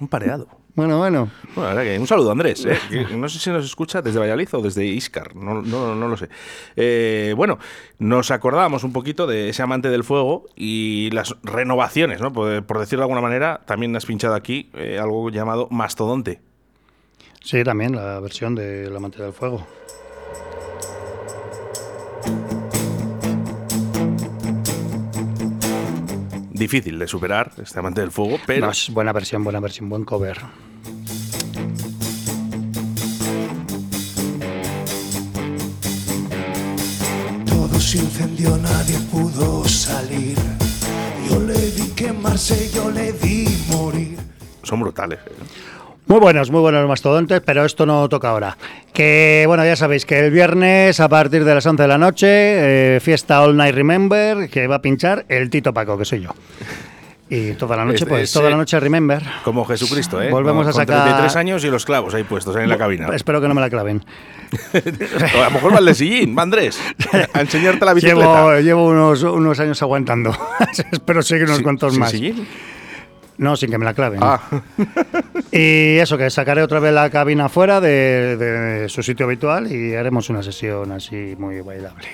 Un 0.00 0.08
pareado. 0.08 0.48
Bueno, 0.74 0.98
bueno. 0.98 1.30
Un 1.56 2.06
saludo, 2.06 2.32
Andrés. 2.32 2.66
¿eh? 2.66 3.06
No 3.14 3.28
sé 3.28 3.38
si 3.38 3.48
nos 3.50 3.64
escucha 3.64 4.02
desde 4.02 4.18
Valladolid 4.18 4.48
o 4.52 4.60
desde 4.60 4.84
Iscar, 4.84 5.36
no, 5.36 5.62
no, 5.62 5.94
no 5.94 6.08
lo 6.08 6.16
sé. 6.16 6.28
Eh, 6.74 7.32
bueno, 7.36 7.60
nos 8.00 8.32
acordábamos 8.32 8.82
un 8.82 8.92
poquito 8.92 9.28
de 9.28 9.50
ese 9.50 9.62
amante 9.62 9.88
del 9.88 10.02
fuego 10.02 10.46
y 10.56 11.10
las 11.12 11.36
renovaciones, 11.44 12.20
¿no? 12.20 12.32
Por, 12.32 12.64
por 12.64 12.80
decirlo 12.80 13.02
de 13.02 13.04
alguna 13.04 13.20
manera, 13.20 13.60
también 13.66 13.94
has 13.94 14.04
pinchado 14.04 14.34
aquí 14.34 14.70
eh, 14.74 14.98
algo 15.00 15.30
llamado 15.30 15.68
mastodonte. 15.70 16.40
Sí, 17.44 17.62
también 17.62 17.94
la 17.94 18.18
versión 18.20 18.54
de 18.54 18.88
La 18.90 18.96
Amante 18.96 19.22
del 19.22 19.34
Fuego. 19.34 19.66
Difícil 26.52 26.98
de 26.98 27.06
superar, 27.08 27.52
este 27.60 27.78
amante 27.78 28.00
del 28.00 28.10
fuego, 28.12 28.38
pero 28.46 28.66
No, 28.66 28.72
es 28.72 28.88
buena 28.90 29.12
versión, 29.12 29.42
buena 29.44 29.60
versión, 29.60 29.88
buen 29.88 30.04
cover. 30.04 30.38
Todo 37.46 37.80
se 37.80 37.98
incendió, 37.98 38.56
nadie 38.56 38.98
pudo 39.10 39.64
salir. 39.68 40.36
Yo 41.28 41.40
le 41.40 41.58
vi 41.70 41.88
quemarse, 41.94 42.70
yo 42.72 42.90
le 42.90 43.12
vi 43.12 43.46
morir. 43.70 44.18
son 44.62 44.80
brutales. 44.80 45.18
¿eh? 45.26 45.32
Muy 46.06 46.20
buenos, 46.20 46.50
muy 46.50 46.60
buenos 46.60 46.86
mastodontes, 46.86 47.40
pero 47.44 47.64
esto 47.64 47.86
no 47.86 48.06
toca 48.10 48.28
ahora. 48.28 48.58
Que 48.92 49.44
bueno, 49.46 49.64
ya 49.64 49.74
sabéis 49.74 50.04
que 50.04 50.18
el 50.18 50.30
viernes 50.30 51.00
a 51.00 51.08
partir 51.08 51.44
de 51.44 51.54
las 51.54 51.64
11 51.64 51.82
de 51.82 51.88
la 51.88 51.96
noche, 51.98 52.26
eh, 52.96 53.00
fiesta 53.00 53.40
All 53.42 53.56
Night 53.56 53.74
Remember, 53.74 54.50
que 54.50 54.66
va 54.66 54.76
a 54.76 54.82
pinchar 54.82 55.24
el 55.30 55.48
Tito 55.48 55.72
Paco, 55.72 55.96
que 55.96 56.04
soy 56.04 56.20
yo. 56.20 56.30
Y 57.30 57.52
toda 57.52 57.74
la 57.76 57.86
noche, 57.86 58.04
Es- 58.04 58.08
pues 58.08 58.22
es, 58.24 58.32
toda 58.34 58.50
la 58.50 58.56
noche 58.56 58.78
Remember. 58.78 59.22
Como 59.44 59.64
Jesucristo, 59.64 60.20
¿eh? 60.20 60.30
Volvemos 60.30 60.64
Con- 60.64 60.70
a 60.70 60.72
con 60.72 60.82
sacar- 60.82 61.04
33 61.04 61.36
años 61.36 61.64
y 61.64 61.70
los 61.70 61.86
clavos 61.86 62.12
ahí 62.14 62.22
puestos 62.22 62.54
en 62.56 62.68
la 62.68 62.76
cabina. 62.76 63.08
Espero 63.14 63.40
que 63.40 63.48
no 63.48 63.54
me 63.54 63.62
la 63.62 63.70
claven. 63.70 64.04
A 64.74 65.44
lo 65.44 65.50
mejor 65.52 65.74
va 65.74 65.78
el 65.78 65.86
de 65.86 65.94
sillín, 65.94 66.36
va 66.36 66.42
Andrés, 66.42 66.78
a 67.32 67.40
enseñarte 67.40 67.82
la 67.84 67.94
bicicleta. 67.94 68.20
Llevo, 68.20 68.60
llevo 68.60 68.86
unos, 68.88 69.22
unos 69.22 69.58
años 69.58 69.80
aguantando. 69.82 70.36
Espero 70.92 71.22
seguir 71.22 71.44
unos 71.46 71.56
Sí, 71.58 71.62
cuantos 71.62 71.92
¿sin 71.94 72.00
más. 72.00 72.10
sillín? 72.10 72.46
No, 73.38 73.56
sin 73.56 73.70
que 73.70 73.78
me 73.78 73.84
la 73.84 73.94
claven. 73.94 74.20
Ah, 74.22 74.40
Y 75.52 75.96
eso, 75.98 76.16
que 76.18 76.30
sacaré 76.30 76.62
otra 76.62 76.80
vez 76.80 76.92
la 76.92 77.10
cabina 77.10 77.48
fuera 77.48 77.80
de, 77.80 78.36
de 78.36 78.88
su 78.88 79.02
sitio 79.02 79.26
habitual 79.26 79.70
y 79.72 79.94
haremos 79.94 80.30
una 80.30 80.42
sesión 80.42 80.90
así 80.92 81.34
muy 81.38 81.60
bailable. 81.60 82.06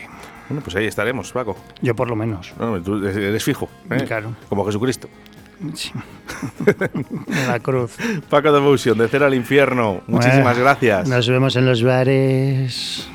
bueno, 0.49 0.63
pues 0.63 0.77
ahí 0.77 0.87
estaremos, 0.87 1.33
Paco. 1.33 1.57
Yo 1.83 1.95
por 1.95 2.09
lo 2.09 2.17
menos. 2.17 2.53
No, 2.59 2.81
tú 2.83 3.07
eres 3.07 3.45
fijo, 3.45 3.69
¿eh? 3.91 4.05
Claro. 4.07 4.35
Como 4.49 4.65
Jesucristo. 4.67 5.09
Sí. 5.75 5.93
La 7.47 7.61
cruz. 7.61 7.97
Paco 8.31 8.51
de 8.51 8.61
Motion, 8.61 8.97
de 8.97 9.09
cero 9.09 9.27
al 9.27 9.35
infierno. 9.35 10.01
Muchísimas 10.07 10.43
Bueno, 10.45 10.61
gracias. 10.61 11.07
Nos 11.09 11.29
vemos 11.29 11.55
en 11.57 11.67
los 11.67 11.83
bares. 11.83 13.07